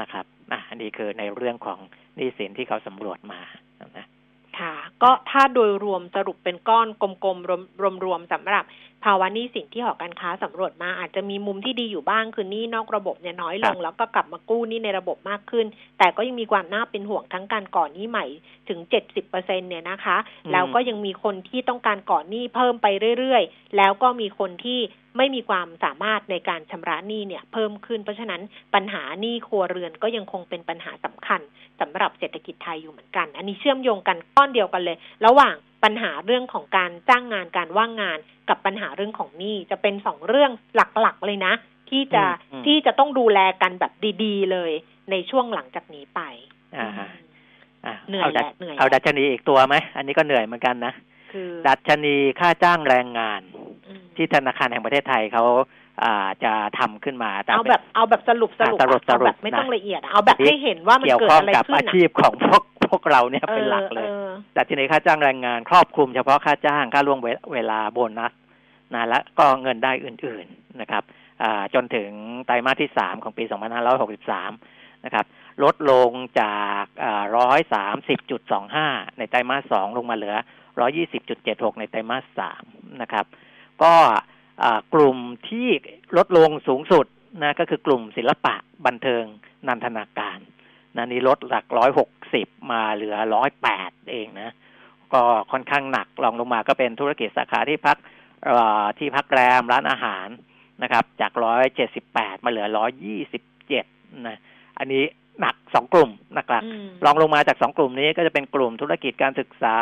[0.00, 1.78] นะครับอะอันนี้คือในเรื่องของ
[2.16, 3.40] หนี้สินที่เขาสำรวจมา
[3.98, 4.06] นะ
[4.60, 6.86] ค่ะ ก็ถ้าโดยรวมสรุปเป็นก้อน
[7.24, 8.64] กลมๆรวมๆสำหรับ
[9.04, 15.66] ภาวะหนี้สินที่หอการค้าสำรวจมาอาจจะมีมุมที่ดีอยู่บ้างคือหนี้นอกระบบเนี่ยน้อยลง แล้วก็กลับมากู้หนี้ในระบบมากขึ้น
[15.98, 18.26] แต่ก็ยังมีความน่าเป็นห่วงทั้งการก่อนหนี้ใหม่
[18.68, 20.16] ถึงเจ็ดสิบเปอร์เซ็นเนี่ยนะคะ
[20.52, 22.86] แล้วก็ยังมีคนที่ต้องการก่อนหนี้เพิ่มไป
[23.18, 24.80] เรื่อยๆ แล้วก็มีคนที่
[25.16, 28.42] ไม่มีความสามารถในการชำระหนี้เนี่ยเพิ่มขึ้น เพราะฉะนั้น
[28.74, 31.40] ปัญหาหนี้ครัวเรือนก็ยังคงเป็นปัญหาสำคัญ
[31.80, 41.54] สำหรับเศรษฐกิจไทยอยู่เหมือนกัน อันนี้เชื่อมโยงกันก้อนเดียวกันเลย ระหว่างปัญหาเรื่องของการจ้างงานการว่างงาน กับปัญหาเรื่องของหนี้จะเป็นสองเรื่องหลักๆเลยนะ
[41.90, 42.24] ที่จะ
[42.66, 43.92] ที่จะต้องดูแลกันแบบ
[44.24, 44.72] ดี ๆ เลย
[45.10, 46.20] ในช่วงหลังจากนี้ไป
[46.76, 46.88] อ่า
[48.08, 50.92] เหนื่อยแหละเหนื่อยเอาดัชนีอีกตัวไหมอันนี้ก็เหนื่อยเหมือนกันนะ
[51.32, 53.40] คือดัชนีค่าจ้างแรงงาน
[54.16, 55.79] ที่ธนาคารแห่งประเทศไทยเขาอ่า
[56.44, 64.08] จะทำขึ้นมาเอาแบบเอาแบบสรุปสรุปสรุปแบบไม่ต้องละเอียด เอาแบบให้เห็นว่ามันเกิดอะไรขึ้นกับอาชีพของพวกพพวกเราเนี่ยเป็นหลักเลย
[64.54, 67.18] แต่ทีนี้ค่าจ้างแรงงานครอบคลุมเฉพาะค่าจ้างค่าล่วง
[67.52, 68.32] เวลาโบนัส
[68.94, 71.02] นะและก็เงินได้อื่น ๆนะครับ
[71.74, 72.10] จนถึง
[72.46, 73.44] ไตรมาสที่สามของปี
[74.24, 75.26] 2563 นะครับ
[75.64, 76.84] ลดลงจาก
[77.36, 78.86] ร้อยสามสิบจุดสองห้า
[79.18, 80.36] ในไตรมาสสองลงมาเหลือ
[80.80, 82.62] ร้อยี่สิบจุดเจ็ดหกในไตรมาสสาม
[83.02, 83.24] นะครับ
[83.82, 83.92] ก็
[84.94, 85.68] กลุ่มที่
[86.16, 87.06] ลดลงสูงสุด
[87.42, 88.54] นะก็คือกลุ่มศิลปะ
[88.86, 89.24] บันเทิง
[89.68, 90.38] นันทนาการ
[90.96, 94.50] นะนี่ลดหลักร้อยหกสิบมาเหลือร้อยแปดเองนะ
[95.12, 95.22] ก็
[95.52, 97.96] ค่อนข้างหนักลองลงมาก็เป็นธุรกิจสาขาที่พัก
[98.98, 100.28] ที่พักแรมร้านอาหาร
[100.82, 103.84] นะครับ จากร้อยเจ็ดสิบแปดมาเหลือร้อยยี่สิบเจ็ด
[104.26, 104.38] นะ
[104.78, 105.02] อันนี้
[105.40, 106.62] หนักสองกลุ่มนะครับ
[107.04, 109.76] ลองลงมาจากสองกลุ่มนี้ก็จะเป็นกลุ่มธุรกิจการศึกษา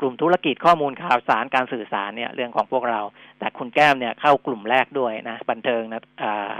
[0.00, 3.00] กลุ่มธุรกิจข้อมูลข่าวสารการสื่อสารเนี่ยเรื่องของพวกเรา
[3.38, 6.56] แต่คุณแก้มเนี่ยเข้ากลุ่มแรกด้วยนะ บันเทิงนะอ่า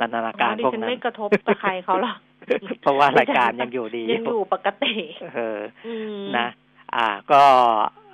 [0.00, 2.18] นันทนาการพวกนั้นไม่กระทบกับใครเขาหรอก
[2.82, 4.94] เพราะว่ารายการยังอยู่ดียังอยู่ปกติ
[5.34, 5.58] เออ
[6.38, 6.48] นะ
[6.94, 7.42] อ่า ก็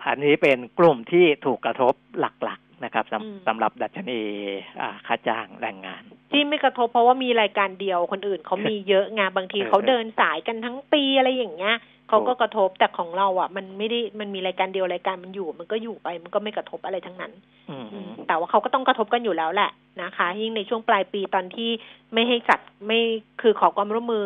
[0.07, 4.21] อันนี้เป็นกลุ่มที่ถูกกระทบหลักนะครับสำสำหรับดัชนี
[5.07, 6.03] ค่าจ้างแรงงาน
[6.33, 11.77] ที่ไม่กระทบเพราะว่ามีรายการเดียวคนอื่นเขามีเยอะไงบางทีเขาเดินสายกันทั้งปีอะไรอย่างเงี้ย
[12.11, 17.33] เขาก็กระทบแต่ของเราอะ มันไม่ได้มันมีรายการเดียวรายการมันอยู่ มันก็อยู่ไปมันก็ไม่กระทบอะไรทั้งนั้น
[18.27, 19.71] แต่ว่าเขาก็ต้องกระทบกันอยู่แล้วแหละ
[20.03, 21.71] นะคะ ยิ่งในช่วงปลายปีตอนที่
[22.13, 23.01] ไม่ให้จัดไม่
[23.41, 24.25] คือขอความร่วมมือ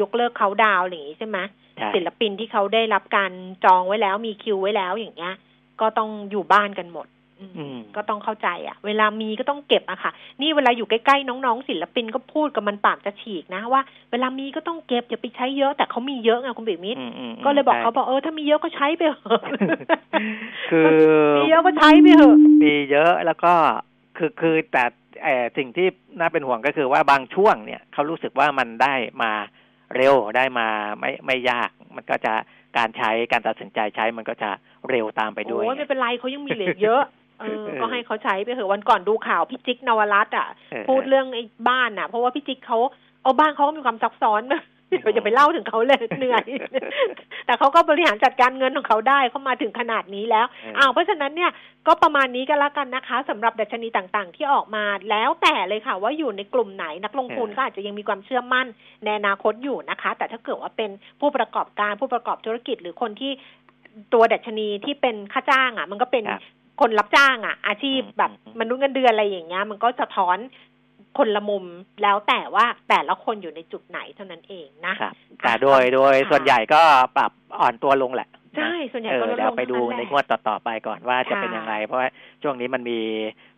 [0.00, 1.38] ยกเลิกเขาดาวอย่างนี้ใช่ไหม
[1.94, 3.32] ศิลปินที่เขาได้รับการ
[3.64, 5.34] จองไว้แล้วมีคิวไว้แล้วอย่างเงี้ย
[5.80, 7.06] ก็ต้องอยู่บ้านกันหมด
[7.96, 17.00] ก็ต้องเข้าใจอะเวลามีก็ต้องเก็บอะค่ะ นี่เวลาอยู่ใกล้ๆน้องๆศิลปินก็พูดกับมันปากจะฉีกนะว่า เวลามีก็ต้องเก็บอย่าไปใช้เยอะแต่เขามีเยอะไงคุณบิ๊กมิตร
[17.44, 19.42] ก็เลยบอกเขาบอกเออถ้ามีเยอะก็ใช้ไปเถอะ
[20.70, 20.84] คือ
[21.36, 23.52] มีเยอะก็ใช้ไปเถอะมีเยอะแล้วก็
[24.16, 24.84] คือคือแต่
[25.56, 25.86] สิ่งที่
[26.18, 29.32] น่าเป็นห่วงก็คือว่าบางช่วงเนี่ยเขารู้สึกว่ามันได้มา
[29.96, 30.68] เร็วได้มา
[30.98, 32.34] ไม่ไม่ยากมันก็จะ
[32.76, 34.50] การใช้การตัดสินใจใช้มันก็จะ
[34.90, 40.48] เร็วตามไปด้วยโอ้ไม่เป็นไรเขายังมีเหลือเยอะเออก็ให้เขาใช้ไปเถอะวันก่อนดูข่าวพี่จิ๊กนวรัตน์อะ
[40.88, 42.78] พูดเรื่องไอ้บ้านอะ เพราะว่าพี่จิ๊กเขา
[43.22, 44.42] เอาบ้านเขาก็มีความซับซ้อน
[45.02, 46.44] เราจะไปเล่าถึงเขาเลยเหนื่อย
[47.46, 50.46] แต่เขาก็บริหารจัดการเงินของเขาได้เขามาถึงขนาดนี้แล้ว
[50.78, 51.50] อ้าวเพราะฉะนั้นเนี่ย
[51.86, 58.66] ก็ประมาณนี้ก็แล้วกันนะคะสำหรับดัชนีต่างๆ ที่ออกมาแล้วแต่เลยค่ะ ว่าอยู่ในกลุ่มไหนนักลงทุนก็อาจจะยังมีความเชื่อมั่น
[59.04, 60.90] ในอนาคตอยู่นะคะ แต่ถ้าเกิดว่าเป็น
[61.20, 63.32] ผู้ประกอบการผู้ประกอบธุรกิจหรือคนที่
[64.12, 66.24] ตัวดัชนีที่เป็นค่าจ้างอะ มันก็เป็น
[66.80, 70.36] คนรับจ้างอะอาชีพแบบมนุษย์เงินเดือนอะไรอย่างเงี้ย มันก็สะท้อน
[71.18, 71.64] คนละมุม
[72.02, 74.94] แล้วแต่ว่าแต่ละคนอยู่ในจุดไหนเท่านั้นเองนะ
[75.42, 76.80] แต่โดยโดยส่วนใหญ่ก็
[77.16, 82.08] ปรับอ่อนตัวลงแหละใช่ส่วนใหญ่ก็ลดลงไปดูในงวดต่อๆไปก่อนว่าจะเป็นยังไง เพราะว่า
[82.42, 82.98] ช่วงนี้มันมี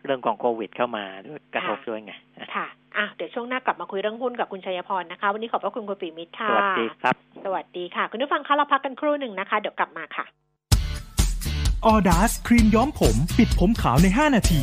[0.03, 2.13] เรื่องของโควิดเข้ามาด้วยกระทบด้วยไง
[2.55, 7.15] ค่ะอะเดี๋ยวช่วงหน้ากลับมาคุยเรื่องหุ้นกับคุณชัยพรนะคะ วันนี้ขอบพระคุณคุณปีมิตรค่ะสวัสดีครับ
[7.45, 10.25] สวัสดีค่ะ คุณผู้ฟังคะเราพักกันครู่หนึ่งนะคะ เดี๋ยวกลับมาค่ะ
[11.85, 14.61] ออดาสครีมย้อมผม ปิดผมขาวใน 5 นาที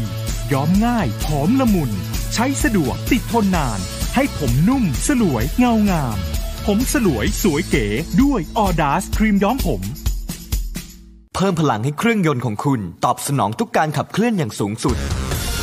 [0.53, 1.91] ย้อมง่ายหอมละมุน
[2.35, 3.81] ใช้สะดวกติดทนนาน
[4.15, 6.19] ให้ผมนุ่ม สลวยเงางาม
[6.67, 7.87] ผมสลวยสวยเก๋
[8.23, 9.83] ด้วยออดาสครีมย้อมผม
[11.35, 14.97] เพิ่มพลังให้เครื่องยนต์ของคุณ ตอบสนองทุกการขับเคลื่อนอย่างสูงสุด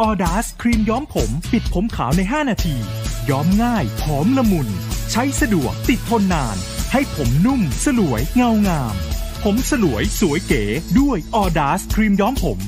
[0.00, 2.76] ออดาสครีมย้อมผม ปิดผมขาวใน 5 นาที
[3.30, 4.68] ย้อมง่ายหอมละมุน
[5.10, 6.56] ใช้สะดวกติดทนนาน
[6.92, 8.94] ให้ผมนุ่ม สลวยเงางาม
[9.44, 10.64] ผมสลวยสวยเก๋
[11.00, 12.58] ด้วยออดาสครีมย้อมผม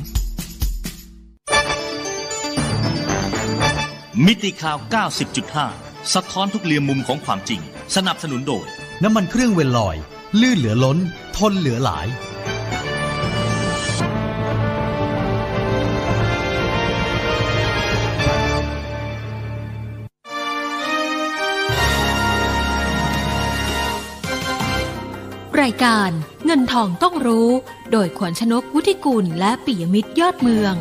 [4.27, 4.79] มิติข่าว
[5.45, 7.61] 90.5 สะท้อนทุกเรียมมุมของความจริง
[7.97, 8.67] สนับสนุนโดย
[9.03, 9.97] น้ำมันเครื่องเวลลอย
[10.41, 10.99] ลื่นเหลือล้น
[11.37, 12.07] ทนเหลือหลาย
[25.63, 26.11] รายการ
[26.45, 27.49] เงินทองต้องรู้
[27.93, 30.75] โดยขวัญชนกวุฒิกุลและปิยมิตรยอดเมือง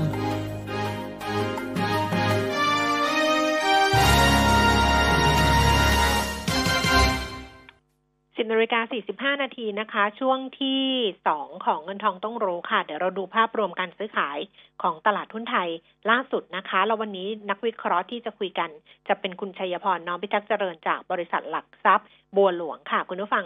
[8.37, 10.81] สิบนาฬิกาสี่สิบห้านาทีนะคะ ช่วงที่
[11.27, 14.37] สองของเงินทองต้องรู้ค่ะ เดี๋ยวเราดูภาพรวมการซื้อขาย
[14.81, 15.69] ของตลาดทุนไทย
[16.09, 18.69] ล่าสุดนะคะ แล้ววันนี้นักวิเคราะห์ที่จะคุยกัน
[19.07, 23.45] จะเป็นคุณชัยพรน้องพิทักษ์เจริญจากบริษัทหลักทรัพย์บัวหลวงค่ะ คุณผู้ฟัง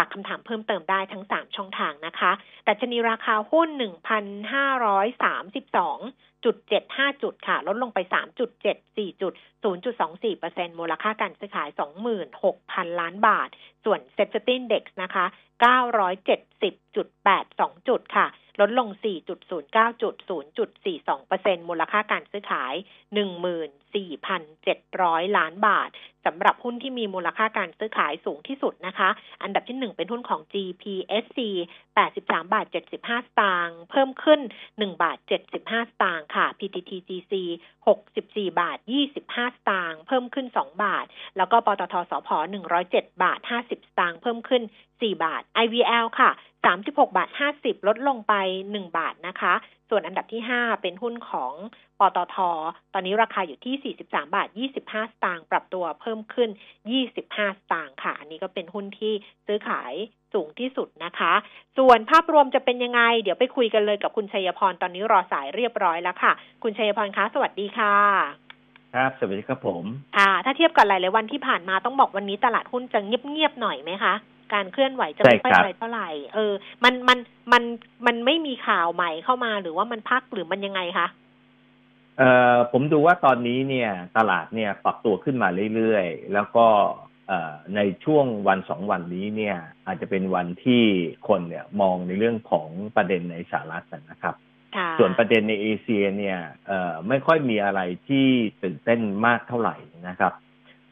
[0.00, 2.32] ากคำถามเพิ่มเติมได้ทั้ง 3 ช่องทางนะคะ
[2.64, 3.68] แต่ชนีราคาหุ้น
[4.92, 9.32] 1,532จุดเจ็ดห้าจุดค่ะ ลดลงไปสามจุดเจ็ดสี่จุด
[9.62, 13.48] ศูนย์จุดสองสี่เปอร์เซ็นมูลค่าการซื้อขายสองหมื่นหกพันล้านบาท
[13.84, 15.24] ส่วนเซ็ตตินเด็กนะคะ
[15.60, 18.26] เก้าร้อยเจ็ดสิบจุดแปดสองจุดค่ะ
[18.60, 20.14] ลดลง 4.09จุด
[20.66, 22.74] 0.42เปอร์เซ็นมูลค่าการซื้อขาย
[24.30, 25.90] 14,700 ล้านบาท
[26.28, 29.08] สำหรับหุ้นที่มีมูลค่าการซื้อขายสูงที่สุดนะคะ
[29.42, 31.38] อันดับที่ 1 เป็นหุ้นของ GPSC
[31.94, 35.18] 83 บาท 75 สตางค์เพิ่มขึ้น 1 บาท
[35.52, 37.32] 75 สตางค์ค่ะ PTTGC
[37.96, 38.78] 64 บาท
[39.16, 41.06] 25 สตางค์เพิ่มขึ้น 2 บาท
[41.36, 42.28] แล้วก็ปตทสพ
[42.76, 44.62] 107 บาท 50 สตางค์เพิ่มขึ้น
[44.92, 46.30] 4 บาท IVL ค่ะ
[46.68, 48.34] 36 บาท 50 ลดลงไป
[48.68, 49.54] 1 บาทนะคะ
[49.90, 51.52] ส่วนอันดับที่ 5 เป็นหุ้นของ
[51.98, 52.36] ปตท
[52.92, 56.50] ตอนนี้ราคาอยู่ที่ 43 บาท 25 สตางค์ ปรับตัวเพิ่มขึ้น
[57.04, 59.12] 25 สตางค์ค่ะ อันนี้ก็เป็นหุ้นที่
[59.46, 59.92] ซื้อขาย
[60.34, 61.32] สูงที่สุดนะคะ
[61.78, 66.32] ส่วนภาพรวมจะเป็นยังไง เดี๋ยวไปคุยกันเลยกับคุณชัยพร ตอนนี้รอสายเรียบร้อยแล้วค่ะ
[66.62, 67.94] คุณชัยพรคะ สวัสดีค่ะ
[68.94, 69.84] ครับ สวัสดีครับผม
[70.16, 74.14] ค่ะ ถ้าเทียบกับหลายๆวันที่ผ่านมาต้องบอกวันนี้ตลาดหุ้นจะเงียบๆหน่อยไหมคะ
[74.54, 76.52] การเคลื่อนไหวจะไม่ค่อยไปเท่าไหร่ เออ
[76.84, 77.18] มันมัน
[77.52, 77.62] มัน
[78.06, 81.08] มันไม่มีข่าวใหม่เข้ามาหรือว่ามันพักหรือมันยังไงคะ
[82.18, 86.66] เอ่อผมดูว่าตอนนี้เนี่ย ตลาดเนี่ยปรับตัวขึ้นมาเรื่อยๆ แล้วก็
[87.28, 90.84] เอ่อในช่วงวันสองวันนี้เนี่ย อาจจะเป็นวันที่
[91.28, 94.34] คนเนี่ยมองในเรื่องของประเด็นในสหรัฐนะครับ
[94.98, 98.26] ส่วนประเด็นในเอเชียเนี่ยเอ่อไม่ค่อยมีอะไรที่
[98.62, 99.76] ตื่นเต้นมากเท่าไหร่
[100.08, 100.32] นะครับ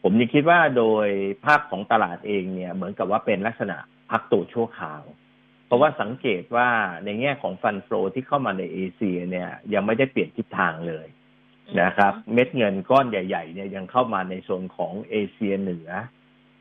[0.03, 1.09] ผมยังคิดว่าโดย
[1.44, 3.76] ภาพของตลาดเองเนี่ย เหมือนกับว่าเป็นลักษณะ
[4.11, 5.03] พักตัวชั่วคราว
[5.66, 6.68] เพราะว่าสังเกตว่า
[7.05, 11.07] ในแง่ของ fund flow ที่เข้ามาในเอเชียเนี่ย ยังไม่ได้เปลี่ยนทิศทางเลย
[11.82, 15.88] นะครับ เม็ดเงินก้อนใหญ่ ๆ เนี่ยยังเข้ามาในโซนของเอเชียเหนือ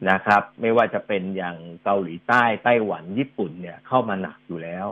[0.09, 4.87] นะครับ ไม่ว่าจะเป็นอย่างเกาหลีใต้ไต้หวันญี่ปุ่นเนี่ยเข้ามาหนักอยู่แล้ว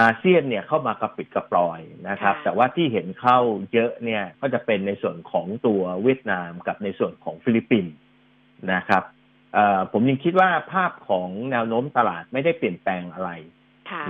[0.00, 3.38] อาเซียนเนี่ยเข้ามากะปริดกะปรอยนะครับ แต่ว่าที่เห็นเข้า
[3.72, 7.94] เยอะเนี่ยก็จะเป็นในส่วนของตัวเวียดนามกับในส่วนของฟิลิปปินส์
[8.72, 9.02] นะครับ
[9.92, 13.30] ผมยังคิดว่าภาพของแนวโน้มตลาดไม่ได้เปลี่ยนแปลงอะไร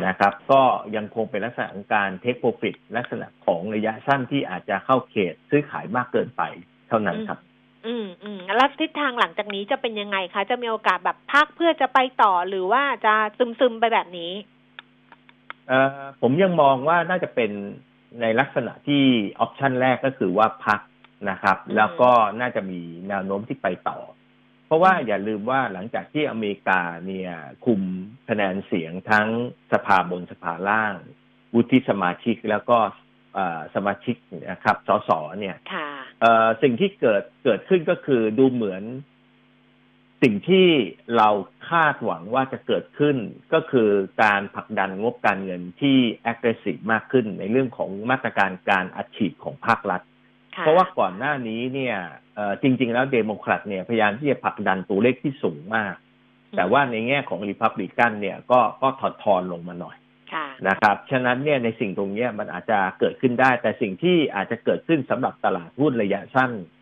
[0.06, 0.62] นะครับ ก็
[0.96, 6.42] ยังคงเป็นลักษณะของการเทคโปรฟิตลักษณะของระยะสั้นที่อาจจะเข้าเขตซื้อขายมากเกินไป
[6.88, 7.38] เท่านั้นครับ
[7.86, 14.32] อืมอืมแล้วทิศทางหลังจากนี้จะเป็นยังไงคะ จะมีโอกาสแบบพักเพื่อจะไปต่อหรือว่าจะซึมซึมไปแบบนี้
[15.68, 17.50] เอ่อผมยังมองว่าน่าจะเป็น
[18.20, 19.04] ในลักษณะที่
[19.40, 20.80] ออปชันแรกก็คือว่าพัก
[21.30, 22.10] นะครับ แล้วก็
[22.40, 23.98] น่าจะมีแนวโน้มที่ไปต่อ
[24.66, 27.30] เพราะว่าอย่าลืมว่าหลังจากที่อเมริกาเนี่ย
[27.64, 27.80] คุม
[28.28, 29.28] คะแนนเสียงทั้ง
[29.72, 30.94] สภาบนสภาล่าง
[31.54, 32.78] วุฒิสมาชิกแล้วก็
[33.74, 34.16] สมาชิก
[34.50, 35.10] นะครับสส
[35.40, 35.56] เนี่ย
[36.62, 38.82] สิ่งที่เกิดเกิดขึ้นก็คือดูเหมือน
[40.22, 40.68] สิ่งที่
[41.16, 41.28] เรา
[41.68, 43.16] คาดหวังว่าจะเกิดขึ้น
[43.52, 43.90] ก็คือ
[44.22, 45.96] การผลักดันงบการเงินที่
[46.30, 50.00] aggressive มากขึ้นในเรื่องของมาตรการการอัดฉีดของภาครัฐ
[50.58, 51.96] เพราะว่าก่อนหน้านี้เนี่ย
[52.62, 55.94] จริง ๆ แล้วเดโมแครตเนี่ยพยายามที่จะผลักดันตัวเลขที่สูงมาก
[56.56, 59.96] แต่ว่าในแง่ของรีพับลิกันเนี่ยก็ก็ลดทอนลงมาหน่อย
[60.68, 66.75] นะครับ ฉะนั้นเนี่ยในสิ่งตรงนี้มันอาจจะเกิดขึ้นได้ แต่สิ่งที่อาจจะเกิดขึ้นสำหรับตลาดหุ้นระยะสั้นเอ่อ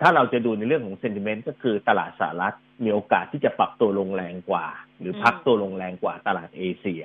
[0.00, 4.66] ถ้าเราจะดูในเรื่องของ sentiment ก็คือตลาดสหรัฐมีโอกาสที่จะปรับตัวลงแรงกว่า
[5.00, 7.04] หรือพักตัวลงแรงกว่าตลาดเอเชีย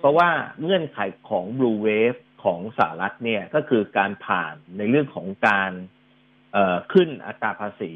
[0.00, 0.28] เพราะว่า
[0.62, 5.72] เงื่อนไขของ blue wave ของสหรัฐเนี่ยก็คือการผ่านในเรื่องของการ
[6.52, 7.92] เอ่อขึ้นอัตราภาษี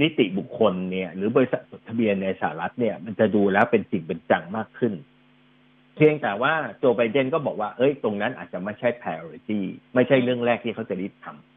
[0.00, 4.94] นิติบุคคลเนี่ย หรือบริษัทจดทะเบียนในสหรัฐเนี่ย มันจะดูแล้วเป็นจริงเป็นจังมากขึ้น
[5.96, 9.60] เพียงแต่ว่าโจไบเดนก็บอกว่า เอ้ย ตรงนั้นอาจจะไม่ใช่ priority
[9.94, 11.51] ไม่ใช่เรื่องแรกที่เขาจะรีบทำ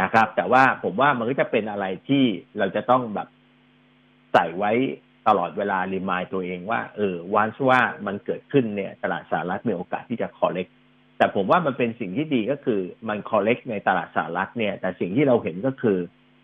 [0.00, 2.24] นะครับ แต่ว่าผมว่ามันก็จะเป็นอะไรที่
[2.58, 3.28] เราจะต้องแบบ
[4.32, 4.72] ใส่ไว้
[5.28, 10.70] ตลอดเวลา remind ตัวเองว่า เออวันว่ามันเกิดขึ้นเนี่ย ตลาดสหรัฐมีโอกาสที่จะ correct
[11.18, 15.98] แต่ผมว่ามันเป็นสิ่งที่ดีก็คือมัน correct ในตลาดสหรัฐเนี่ย แต่สิ่งที่เราเห็นก็คือ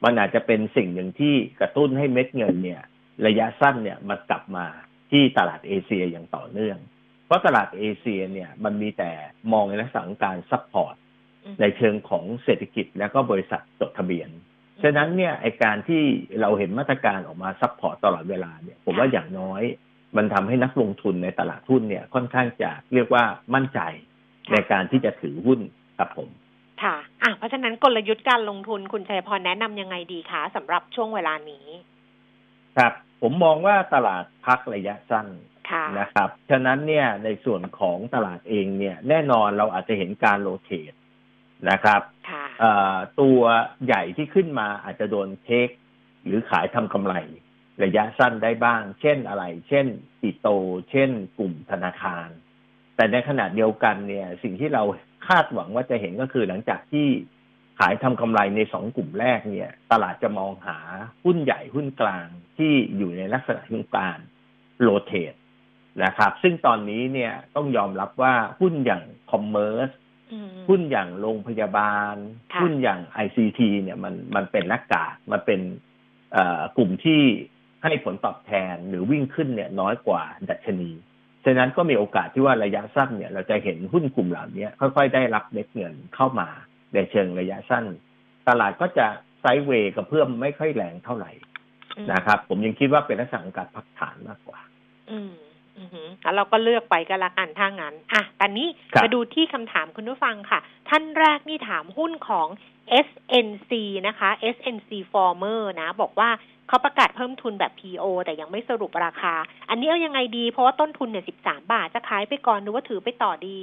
[0.04, 2.82] มันอาจจะเป็นสิ่งหนึ่งที่กระตุ้นให้เม็ดเงินเนี่ย
[3.26, 4.66] ระยะสั้นเนี่ยมันกลับมา
[5.10, 6.78] ที่ตลาดเอเชียอย่างต่อเนื่อง
[7.26, 9.10] เพราะตลาดเอเชียเนี่ยมันมีแต่
[9.52, 10.94] มองในลักษณะของการ support
[11.60, 14.28] ในเชิงของเศรษฐกิจแล้วก็บริษัทจดทะเบียน
[14.82, 16.02] ฉะนั้นเนี่ยไอการที่
[16.40, 19.62] เราเห็นมาตรการออกมา support ตลอดเวลาเนี่ยผมว่าอย่างน้อย
[20.16, 23.24] มันทำให้นักลงทุนในตลาดหุ้นเนี่ยค่อนข้างจะเรียกว่า
[23.54, 23.80] มั่นใจ
[24.52, 25.60] ในการที่จะถือหุ้น
[25.98, 26.28] ครับผม
[26.82, 31.66] ค่ะอะเพราะฉะนั้นกลยุทธ์การลงทุนคุณชัยพรแนะนำยังไงดีคะสำหรับช่วงเวลานี้
[32.76, 35.26] ครับ ผมมองว่าตลาดพักระยะสั้น
[36.00, 40.92] นะครับ ฉะนั้นเนี่ยในส่วนของตลาดเองเนี่ยแน่นอนเราอาจจะเห็นการ rotate
[41.70, 42.00] นะครับ
[43.20, 43.40] ตัว
[43.84, 45.68] ใหญ่ที่ขึ้นมาอาจจะโดนเทค
[46.24, 47.14] หรือขายทำกำไร
[47.82, 49.86] ระยะสั้นได้บ้าง เช่นอะไร เช่น
[50.20, 50.48] ปิโต
[50.90, 52.28] เช่นกลุ่มธนาคาร
[52.96, 54.82] แต่ในขณะเดียวกันเนี่ย สิ่งที่เรา
[55.26, 57.06] คาดหวังว่าจะเห็นก็คือหลังจากที่
[57.78, 60.78] ขายทำกำไรในสองกลุ่มแรกเนี่ย ตลาดจะมองหา
[61.24, 62.26] หุ้นใหญ่หุ้นกลาง
[62.58, 64.18] ที่อยู่ในลักษณะหุ้นกลาง
[64.80, 65.34] โรเตท
[66.04, 69.99] นะครับ ซึ่งตอนนี้เนี่ยต้องยอมรับว่าหุ้นอย่างคอมเมอร์สอืม
[70.68, 72.16] หุ้นอย่างโรงพยาบาล
[72.52, 75.60] ค่ะหุ้นอย่าง ICT เนี่ยมันมันเป็นนักกาศมันเป็น
[76.32, 77.20] เอ่อกลุ่มที่
[77.84, 80.90] ให้ผลตอบแทนหรือวิ่งขึ้นเนี่ยน้อยกว่าดัชนี
[81.44, 86.48] ฉะนั้นก็มีโอกาสที่ว่าระยะสั้นเนี่ยเราจะเห็นหุ้นกลุ่มเหล่านี้ค่อยๆ ได้รับเม็ดเงินเข้ามา
[86.94, 87.84] ในเชิงระยะสั้น
[88.48, 89.06] ตลาดก็จะ
[89.40, 91.30] ไซด์เวย์กับเพื่อมไม่ค่อยแรงเท่าไหร่
[91.96, 94.60] อืมนะครับ ผมยังคิดว่าเป็นลักษณะของการพักฐานมากกว่า
[95.10, 95.49] อืมอือหือ
[96.22, 102.48] แล้วเราก็เลือกไปก็และกันถ้างั้น อะตอนนี้ครับมาดูที่คำถามคุณผู้ฟังค่ะ ท่านแรกนี่ถามหุ้นของ
[103.06, 103.70] SNC
[104.06, 106.30] นะคะ SNC Former นะ บอกว่า
[106.68, 109.34] เขาประกาศเพิ่มทุนแบบ PO แต่ยังไม่สรุปราคา
[109.70, 113.60] อันนี้เอายังไงดี เพราะว่าต้นทุนเนี่ย13บาท จะขายไปก่อนหรือว่าถือไปต่อดี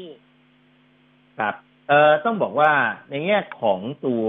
[1.39, 1.55] ครับ
[1.87, 2.71] เอ่อ ต้องบอกว่า
[3.09, 4.27] ในแง่ของตัว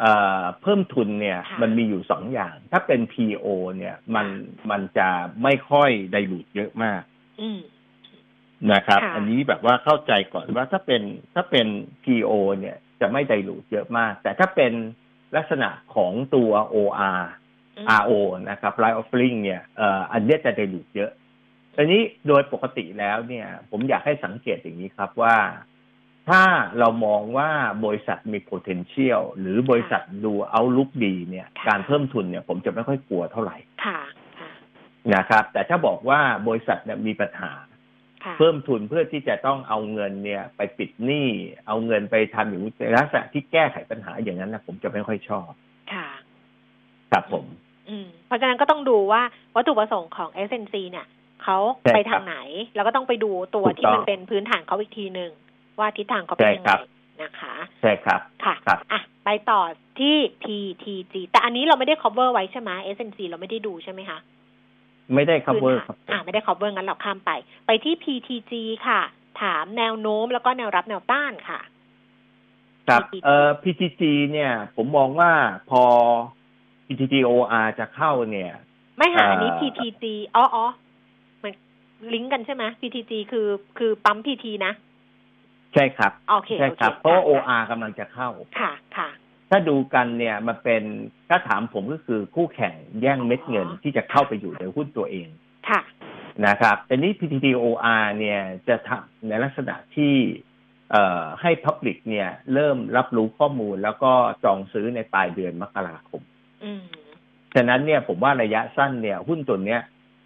[0.00, 4.26] เอ่อเพิ่มทุนเนี่ยค่ะมันมีอยู่สองอย่าง ถ้าเป็น PO เนี่ยมัน
[4.70, 5.08] มันจะ
[5.42, 7.02] ไม่ค่อยไดรูดเยอะมาก
[7.40, 7.60] อืม
[8.72, 11.02] นะครับค่ะอันนี้แบบว่าเข้าใจก่อนว่าถ้าเป็น
[11.34, 11.66] ถ้าเป็น
[12.04, 14.72] PO เนี่ยจะไม่ไดรูดเยอะมาก แต่ถ้าเป็น
[15.36, 17.20] ลักษณะของตัว OR
[17.76, 18.12] อืม RO
[18.50, 21.10] นะครับ Right Offering เนี่ยเอ่ออันเนี้ยจะไดรูดเยอะ
[21.76, 25.36] อันนี้โดยปกติแล้วเนี่ย ผมอยากให้สังเกตอย่างนี้ครับว่า
[26.30, 26.42] ถ้า
[26.78, 27.50] เรามองว่า
[27.84, 34.00] บริษัทมี potential หรือบริษัทดูเอาลุกดีเนี่ยค่ะการเพิ่มทุนเนี่ยผมจะไม่ค่อยกลัวเท่าไหร่ค่ะ
[34.38, 34.50] ค่ะ
[35.14, 37.52] นะครับ แต่ถ้าบอกว่าบริษัทเนี่ยมีปัญหา
[38.24, 41.28] ค่ะเพิ่มทุนเพื่อที่จะต้องเอาเงินเนี่ย ไปปิดหนี้
[41.66, 45.50] เอาเงินไปทำอย่างนี้ในลักษณะที่แก้ไขปัญหาอย่างนั้นนะผมจะไม่ค่อยชอบ
[45.92, 46.08] ค่ะ
[47.12, 47.44] ครับผม
[47.88, 49.22] อืม เพราะฉะนั้นก็ต้องดูว่า
[49.56, 51.06] วัตถุประสงค์ของ SNC เนี่ย
[51.42, 52.36] เขาใช่ไปครัทาบงไหน
[52.74, 55.30] แล้วก็ต้องไปดูตัวถูกที่ต้องมันเป็นพื้นฐานเขาอีกทีหนึ่ง
[55.78, 56.80] ว่าทิศทางเขาเป็นใช่ยังครัไงบ
[57.22, 59.60] นะคะ ใช่ครับค่ะครับอะไปต่อ
[59.98, 64.18] ที่ PTG แต่อันนี้เราไม่ได้ cover ไว้ใช่ไหม SNC เราไม่ได้ดูใช่ไหมคะ
[65.14, 67.30] ไม่ได้พื้น cover ฐานครับผมอ่าไม่ได้ cover งั้นเราข้ามไป
[67.66, 68.52] ไปที่ PTG
[68.86, 69.00] ค่ะ
[69.42, 71.60] ถามแนวโน้มแล้วก็แนวรับแนวต้านค่ะ
[72.88, 74.02] ครับ PTG เอ่อ PTG
[74.32, 75.30] เนี่ย ผมมองว่า
[75.70, 75.82] พอ
[76.86, 78.52] PTGOR จะเข้าเนี่ย
[78.98, 80.04] ไม่หาอันนี้เอ่อ PTG
[80.36, 80.66] อ๋ออ๋อ
[81.42, 81.52] มัน
[82.14, 83.48] ลิงก์กันใช่ไหม PTG คือ
[83.78, 84.72] คือปั๊ม PT นะ
[85.74, 88.28] ใช่ครับโอเคใช่ครับโอเพราะว่าค่ OR กำลังจะเข้า
[88.60, 89.08] ค่ะค่ะ
[89.50, 90.82] ถ้าดูกันเนี่ยมันเป็น
[91.28, 95.28] ถ้าถามผมก็คือคู่แข่งแย่งเม็ดเงินที่จะเข้าไปอยู่ในหุ้นตัวเอง
[95.68, 95.80] ค่ะ
[96.46, 100.14] นะครับแต่นี้ PTTOR เนี่ยจะทำในลักษณะที่
[100.90, 104.12] เอ่อให้ Public เนี่ย เริ่มรับรู้ข้อมูลแล้วก็
[104.44, 106.22] จองซื้อในปลายเดือนมกราคม
[106.64, 106.82] อืม
[107.54, 109.80] ฉะนั้นเนี่ยผมว่าระยะสั้นเนี่ย หุ้นตัวเนี้ย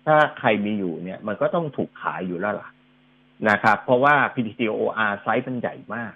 [0.07, 2.69] ถ้าใครมีอยู่เนี่ย มันก็ต้องถูกขายอยู่แล้วล่ะ
[3.51, 6.15] นะครับ เพราะว่า PTTOR ไซส์มันใหญ่มาก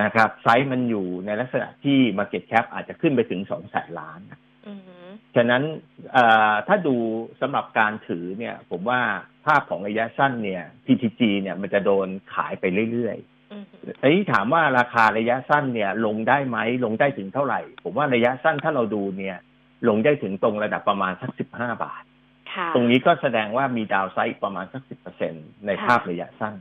[0.00, 4.20] นะครับ ไซส์มันอยู่ในลักษณะที่ Market Cap อาจจะขึ้นไปถึงสองแสนล้าน
[4.66, 4.80] อืม
[5.36, 5.62] ฉะนั้น
[6.12, 6.96] เอ่อถ้าดู
[7.40, 9.00] สำหรับการถือเนี่ย ผมว่า
[9.46, 13.16] ภาพของระยะสั้นเนี่ย PTG เนี่ยมันจะโดนขายไปเรื่อย
[13.52, 19.36] อืมๆทีนี้ถามว่าราคาระยะสั้นเนี่ย ลงได้ไหมลงได้ถึงเท่าไหร่ ผมว่าระยะสั้นถ้าเราดูเนี่ย
[19.88, 22.15] ลงได้ถึงตรงระดับประมาณสักสิบห้าบาทค่ะ
[22.74, 25.34] ตรงนี้ก็แสดงว่ามีดาวไซด์ประมาณสักสิบเปอร์เซ็น
[25.66, 26.54] ในค่ะภาพระยะสั้น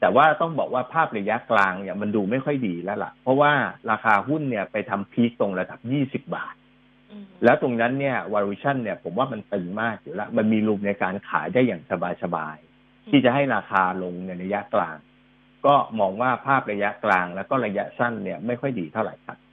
[0.00, 3.52] แต่ว่าต้องบอกว่าภาพระยะกลางเนี่ยมันดูไม่ค่อยดีแล้วล่ะ เพราะว่า
[3.90, 6.54] ราคาหุ้นเนี่ยไปทำพีคตรงระดับยี่สิบบาท
[7.10, 11.82] อืมแล้วตรงนั้นเนี่ย valuation เนี่ยผมว่ามันตึงมากอยู่แล้วมันมีรูมในการขายได้อย่าง
[12.22, 14.96] สบายๆที่จะให้ราคาลงในระยะกลาง
[15.66, 19.45] ก็มองว่าภาพระยะกลางแล้วก็ระยะสั้นเนี่ยไม่ค่อยดีเท่าไหร่ครับค่ะค่ะ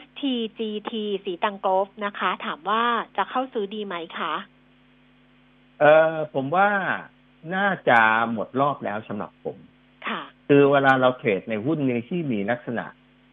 [0.00, 0.92] STGT
[1.24, 2.82] สีตังโกลฟนะคะ ถามว่า
[3.16, 4.34] จะเข้าซื้อดีไหมคะ
[5.80, 6.68] เออผมว่า
[7.54, 7.98] น่าจะ
[8.32, 9.56] หมดรอบแล้วสำหรับผม
[10.08, 12.86] ค่ะ คือเวลาเราเทรดในหุ้นนี้ที่มีลักษณะ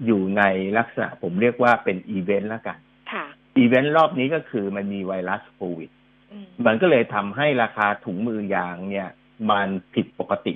[0.06, 0.44] อยู่ใน
[0.78, 2.78] ลักษณะผมเรียกว่าเป็นอีเวนต์แล้วกัน
[3.12, 3.26] ค่ะ
[3.58, 5.90] อีเวนต์รอบนี้ก็คือมันมีไวรัสโควิด
[6.32, 9.10] อืมมันก็เลยทำให้ราคาถุงมือยางเนี่ย
[9.52, 10.54] มันผิดปกติ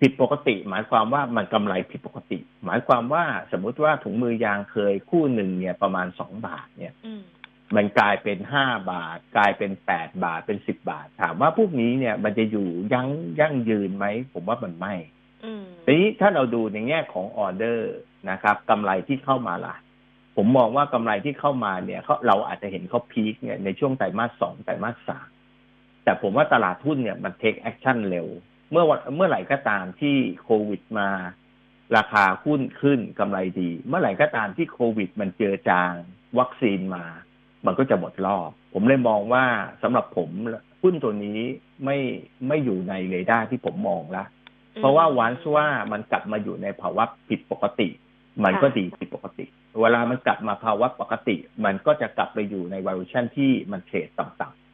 [0.00, 7.22] ผิดปกติ หมายความว่ามันกำไรผิดปกติ หมายความว่าสมมุติว่าถุงมือยางเคยคู่หนึ่งเนี่ยประมาณสองบาทเนี่ยอืม
[7.76, 13.08] มันกลายเป็นห้าบาท กลายเป็นแปดบาทเป็นสิบบาท ถามว่าพวกนี้เนี่ย มันจะอยู่ยั้ง
[13.40, 14.94] ยั่งยืนไหม ผมว่ามันไม่
[15.44, 17.94] อืมทีนี้ถ้าเราดูในแง่ของออเดอร์
[18.30, 19.76] นะครับกำไรที่เข้ามาล่ะ
[20.36, 25.28] ผมมองว่ากำไรที่เข้ามาเนี่ยเขาเราอาจจะเห็นเขา peak เนี่ยในช่วงไตรมาสสองไตรมาสสาม
[26.04, 28.28] แต่ผมว่าตลาดหุ้นเนี่ยมัน take action เร็ว
[28.70, 31.08] เมื่อวันเมื่อไหร่ก็ตามที่โควิดมา
[31.96, 35.92] ราคาหุ้นขึ้นกำไรดี เมื่อไหร่ก็ตามที่โควิด มันเจือจาง
[36.38, 37.04] วัคซีนมา
[37.66, 39.44] มันก็จะหมดรอบ ผมเลยมองว่า
[39.82, 40.30] สำหรับผม
[40.82, 41.40] หุ้นตัวนี้
[41.84, 41.98] ไม่
[42.48, 44.24] ไม่อยู่ในเรดาร์ที่ผมมองละ
[44.76, 47.88] เพราะว่าวันว่ามันกลับมาอยู่ในภาวะผิดปกติ
[48.44, 49.44] มันก็ดีผิดปกติ
[49.80, 54.65] เวลามันกลับมาภาวะปกติ มันก็จะกลับไปอยู่ใน valuation ที่มันเทรดต่ำๆ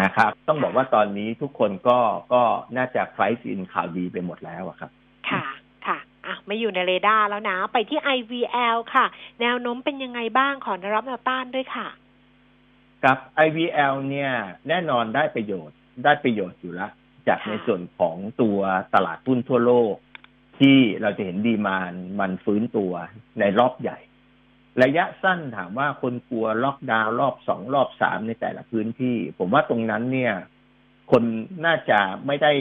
[0.00, 1.98] นะครับ ต้องบอกว่าตอนนี้ทุกคนก็
[2.32, 2.42] ก็
[2.76, 4.90] น่าจะ price in ข่าวดีไปหมดแล้วอะครับ
[5.30, 5.44] ค่ะ
[5.86, 9.06] ค่ะอะไม่อยู่ในเรดาร์แล้วนะ ไปที่ IVL ค่ะ
[9.40, 11.88] แนวโน้มเป็นยังไงบ้างขอแนวรับแนวต้านด้วยค่ะ
[13.04, 14.32] กับ IVL เนี่ย
[14.68, 16.90] แน่นอนได้ประโยชน์ได้ประโยชน์อยู่แล้ว
[17.28, 18.58] จากในส่วนของตัว
[18.94, 19.94] ตลาดหุ้นทั่วโลก
[20.58, 22.92] ที่เราจะเห็นดีมานมันฟื้นตัว
[23.40, 23.98] ในรอบใหญ่
[24.82, 30.34] ระยะสั้นถามว่าคนกลัวล็อกดาวน์รอบสองรอบสามในแต่ละพื้นที่ ผมว่าตรงนั้นเนี่ย
[31.10, 31.22] คน
[31.66, 32.52] น่าจะไม่ได้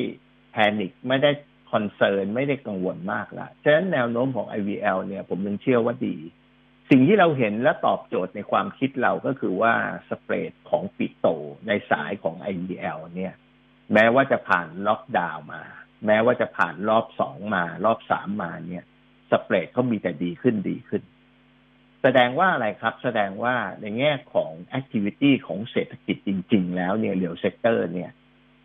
[0.52, 1.32] panic ไม่ได้
[1.72, 6.18] concern ไม่ได้กังวลมากละฉะนั้นแนวโน้มของ IVL เนี่ย ผมยังเชื่อว่าดี
[6.90, 9.74] สิ่งที่เราเห็นและตอบโจทย์ในความคิดเราก็คือว่า
[10.10, 11.28] spread ของปิโต
[11.68, 13.34] ในสายของ IVL เนี่ย
[13.94, 15.64] แม้ว่าจะผ่านล็อกดาวน์มา
[16.06, 18.84] แม้ว่าจะผ่านรอบสองมารอบสามมาเนี่ย
[19.32, 21.02] spread เขามีแต่ดีขึ้นดีขึ้น
[22.08, 28.12] แสดงว่าอะไรครับ แสดงว่าในแง่ของ activity ของเศรษฐกิจจริง ๆ แล้วเนี่ย real sector เนี่ย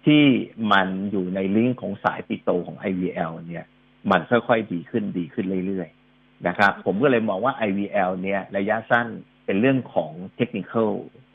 [0.07, 0.24] ที่
[0.72, 3.64] มันอยู่ในลิงก์ของสายปิโตของ IVL เนี่ย
[4.11, 9.07] มันค่อยๆดีขึ้นดีขึ้นเรื่อยๆนะครับ ผมก็เลยมองว่า IVL เนี่ยระยะสั้น
[9.47, 10.72] เป็นเรื่องของเทคนิค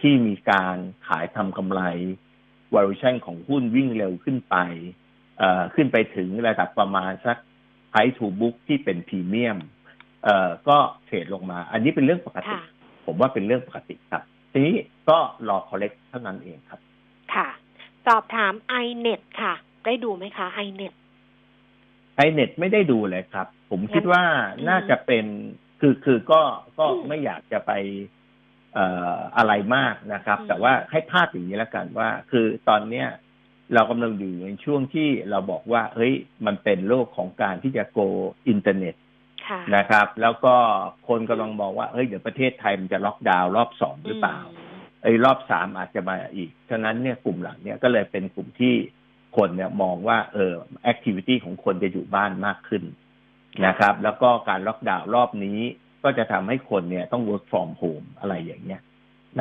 [0.01, 0.77] ที่มีการ
[1.07, 1.81] ขายทำกำไร
[2.73, 4.55] valuation ของหุ้นวิ่งเร็วขึ้นไป
[5.75, 7.37] ขึ้นไปถึงระดับประมาณสัก
[7.91, 9.57] price to book ที่เป็นพรีเมียม
[10.25, 12.57] เอ่อก็เทรดลงมา อันนี้เป็นเรื่องปกติ
[13.05, 14.75] ผมว่าเป็นเรื่องปกติครับ ทีนี้
[15.09, 15.17] ก็
[15.49, 16.79] รอ collect เท่านั้นเองครับ
[17.33, 17.47] ค่ะ
[18.07, 18.53] สอบถาม
[18.85, 19.53] iNet ค่ะ
[19.85, 20.93] ได้ดูไหมคะ iNet
[22.27, 24.23] iNet ไม่ได้ดูเลยครับ ผมคิดว่า
[24.69, 25.25] น่าจะเป็น
[25.79, 26.41] คือคือก็
[26.79, 27.71] ก็ไม่อยากจะไป
[28.73, 33.07] เอ่ออะไรมากนะครับ แต่ว่าให้ภาพอย่างนี้แล้วกันว่า คือตอนเนี้ย
[33.73, 36.13] เรากำลังอยู่ในช่วงที่เราบอกว่า เฮ้ย
[36.45, 37.99] มันเป็นโลกของการที่จะ go
[38.47, 38.95] internet
[39.75, 40.55] นะครับ แล้วก็
[41.07, 44.37] คนกำลังมองว่าเฮ้ยเดี๋ยวประเทศไทยมันจะล็อกดาวน์รอบสองหรือเปล่า
[45.03, 48.75] ไอ้รอบสามอาจจะมาอีก ฉะนั้นเนี่ยกลุ่มหลังเนี่ยก็เลยเป็นกลุ่มที่
[49.37, 52.83] คนเนี่ยมองว่าเออ activity ของคนจะอยู่บ้านมากขึ้น
[53.65, 55.59] นะครับ แล้วก็การล็อกดาวน์รอบนี้
[56.03, 58.81] ก็จะทำให้คนเนี่ยต้อง work from home อะไรอย่างเงี้ย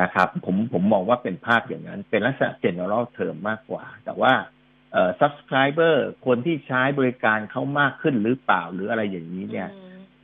[0.01, 4.33] นะครับ ผมผมมองว่าเป็นภาพอย่างนั้น เป็นลักษณะ general term มากกว่า แต่ว่า
[4.93, 5.95] เอ่อ subscriber
[6.27, 9.69] คนที่ใช้บริการเขามากขึ้นหรือเปล่าหรืออะไรอย่างนี้เนี่ย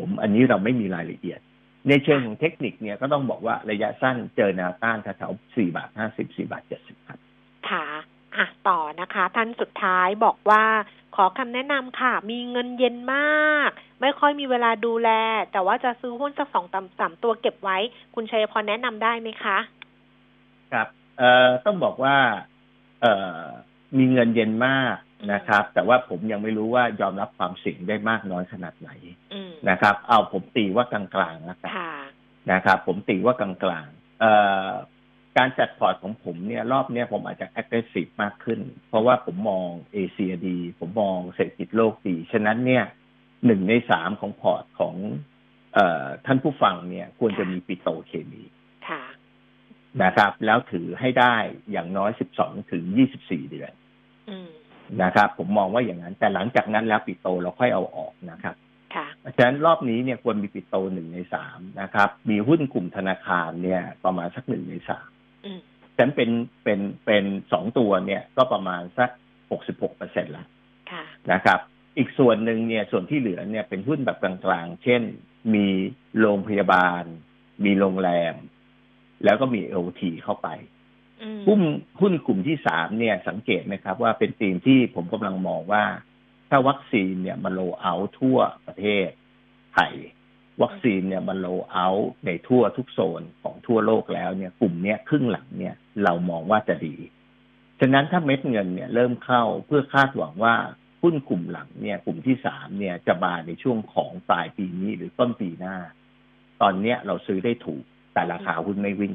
[0.01, 1.41] ผมอันนี้เราไม่มีรายละเอียด
[1.89, 7.19] ในเชิงของเทคนิคเนี่ยก็ต้องบอกว่าระยะสั้นเจอแนวต้านแถวๆสี่บาทห้าสิบสี่บาทเจ็ดสิบครับ
[7.71, 7.87] ค่ะ
[8.37, 10.65] อะต่อนะคะ ท่านสุดท้ายบอกว่า
[11.17, 13.71] ขอคำแนะนำค่ะ มีเงินเย็นมาก
[14.01, 15.11] ไม่ค่อยมีเวลาดูแล
[15.53, 16.67] แต่ว่าจะซื้อหุ้นสักสอง
[17.01, 17.79] สามตัวเก็บไว้
[18.15, 19.59] คุณชัยพรแนะนำได้ไหมคะ
[20.73, 20.89] ครับ
[21.19, 22.17] เอ่อต้องบอกว่า
[23.01, 23.43] เอ่อ
[23.99, 24.97] มีเงินเย็นมาก
[25.33, 28.91] นะครับ แต่ว่าผมยังไม่รู้ว่ายอมรับความเสี่ยงได้มากน้อยขนาดไหน
[29.71, 31.03] นะครับ เอาผมตีว่ากลา
[31.33, 31.73] งๆแล้วกัน
[32.53, 33.51] นะครับ ผมตีว่ากลา
[33.85, 34.33] งๆเอ่
[34.67, 34.69] อ
[35.39, 42.85] การจัดพอร์ตของผมเนี่ย รอบเนี้ยผมอาจจะ aggressive มากขึ้น เพราะว่าผมมองเอเชียดี ผมมองเศรษฐกิจโลกดี ฉะนั้นเนี่ย
[43.47, 44.95] หนึ่งในสามของพอร์ตของ
[45.75, 48.43] เอ่อท่านผู้ฟังเนี่ย ควรจะมีปิโตเคมี
[50.03, 51.37] นะครับ แล้วถือให้ได้
[51.71, 53.73] อย่างน้อยสิบสองถึงยี่สิบสี่เดือน
[55.03, 58.55] นะครับ ผมมองว่าอย่างนั้น แต่หลังจากนั้นแล้วปิโตเราค่อยเอาออกนะครับ
[59.37, 65.09] ฉะนั้นรอบนี้เนี่ยควรมีปิโตหนึ่งในสามนะครับ มีหุ้นกลุ่มธนาคารเนี่ยประมาณสักหนึ่งในสาม
[65.95, 66.31] ฉะนั้นเป็น
[66.65, 69.11] เป็นเป็นสองตัวเนี่ยก็ประมาณสัก
[69.51, 70.47] หกสิบหกเปอร์เซ็นต์ละ
[71.33, 71.59] นะครับ
[71.99, 75.03] อีกส่วนหนึ่งเนี่ยส่วนที่เหลือเนี่ยเป็นหุ้นแบบกลางๆ เช่น
[75.55, 75.67] มี
[76.21, 77.03] โรงพยาบาล
[77.65, 78.35] มีโรงแรม
[79.25, 80.49] แล้วก็มีเอลทีเข้าไป
[81.47, 81.61] หุ้น
[82.01, 85.85] หุ้นกลุ่มที่สามเนี่ยสังเกตไหมครับ ว่าเป็นธีมที่ผมกำลังมองว่า
[86.51, 89.09] ถ้าวัคซีนเนี่ยมันโลเอาทั่วประเทศ
[89.75, 89.95] ไทย
[90.63, 91.89] วัคซีนเนี่ยมันโลเอา
[92.27, 96.95] ในทั่วทุกโซนของทั่วโลกแล้วเนี่ย กลุ่มเนี้ยครึ่งหลังเนี่ยเรามองว่าจะดี
[97.81, 100.55] ฉะนั้นถ้าเม็ดเงินเนี่ยเริ่มเข้าเพื่อคาดหวังว่า
[101.03, 105.77] หุ้นกลุ่มหลังเนี่ย กลุ่มที่สามเนี่ยจะมาในช่วงของปลายปีนี้หรือต้นปีหน้า
[106.63, 109.15] ตอนเนี้ยเราซื้อได้ถูกแต่ราคาหุ้นไม่วิ่ง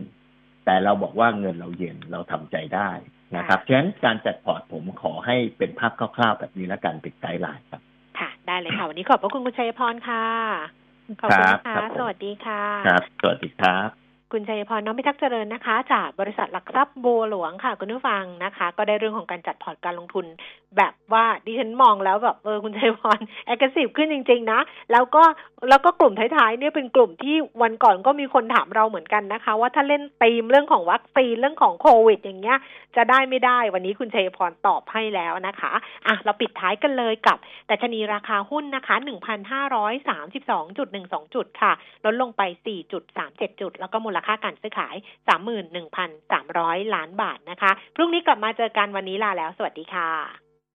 [0.65, 2.89] แต่เราบอกว่าเงินเราเย็นเราทำใจได้
[3.35, 7.81] นะครับฉะนั้นการจัดพอร์ตผมขอให้เป็นภาพคร่าวๆ แบบนี้แล้วกันเป็น guideline ครับ
[8.19, 10.25] ค่ะ ได้เลยค่ะ วันนี้ขอบพระคุณคุณชัยพรค่ะ
[11.21, 14.04] ขอบคุณนะคะสวัสดีค่ะ ครับ สวัสดีครับ
[14.35, 20.25] คุณชัยพรน้องพิทักษ์เจริญนะคะ จากบริษัทหลักทรัพย์บัวหลวงค่ะ คุณผู้ฟังนะคะ ก็ได้เรื่องของการจัดพอร์ตการลงทุน
[20.77, 24.59] แบบว่าดิฉันมองแล้วแบบเออคุณชัยพรแอคทีฟขึ้นจริง ๆ นะ
[24.91, 25.23] แล้วก็
[25.69, 32.57] แล้วก็กลุ่มท้ายๆเนี่ยเป็นกลุ่มที่วันก่อนก็มีคนถามเราเหมือนกันนะคะ ว่าถ้าเล่นธีมเรื่องของวัคซีนเรื่องของโควิด อย่างเงี้ย
[32.95, 35.71] จะได้ไม่ได้วันนี้คุณชัยพรตอบให้แล้วนะคะ
[36.07, 38.95] อะเราปิดท้ายกันเลยกับแต่ชนีราคาหุ้นนะคะ
[40.25, 41.71] 1,532.12จุดค่ะ
[42.05, 42.41] ลดลงไป
[43.01, 44.95] 4.37จุดแล้วก็มูลค่าการซื้อขาย
[45.75, 50.44] 31,300 ล้านบาทนะคะ พรุ่งนี้กลับมาเจอกันวันนี้ลาแล้ว สวัสดีค่ะ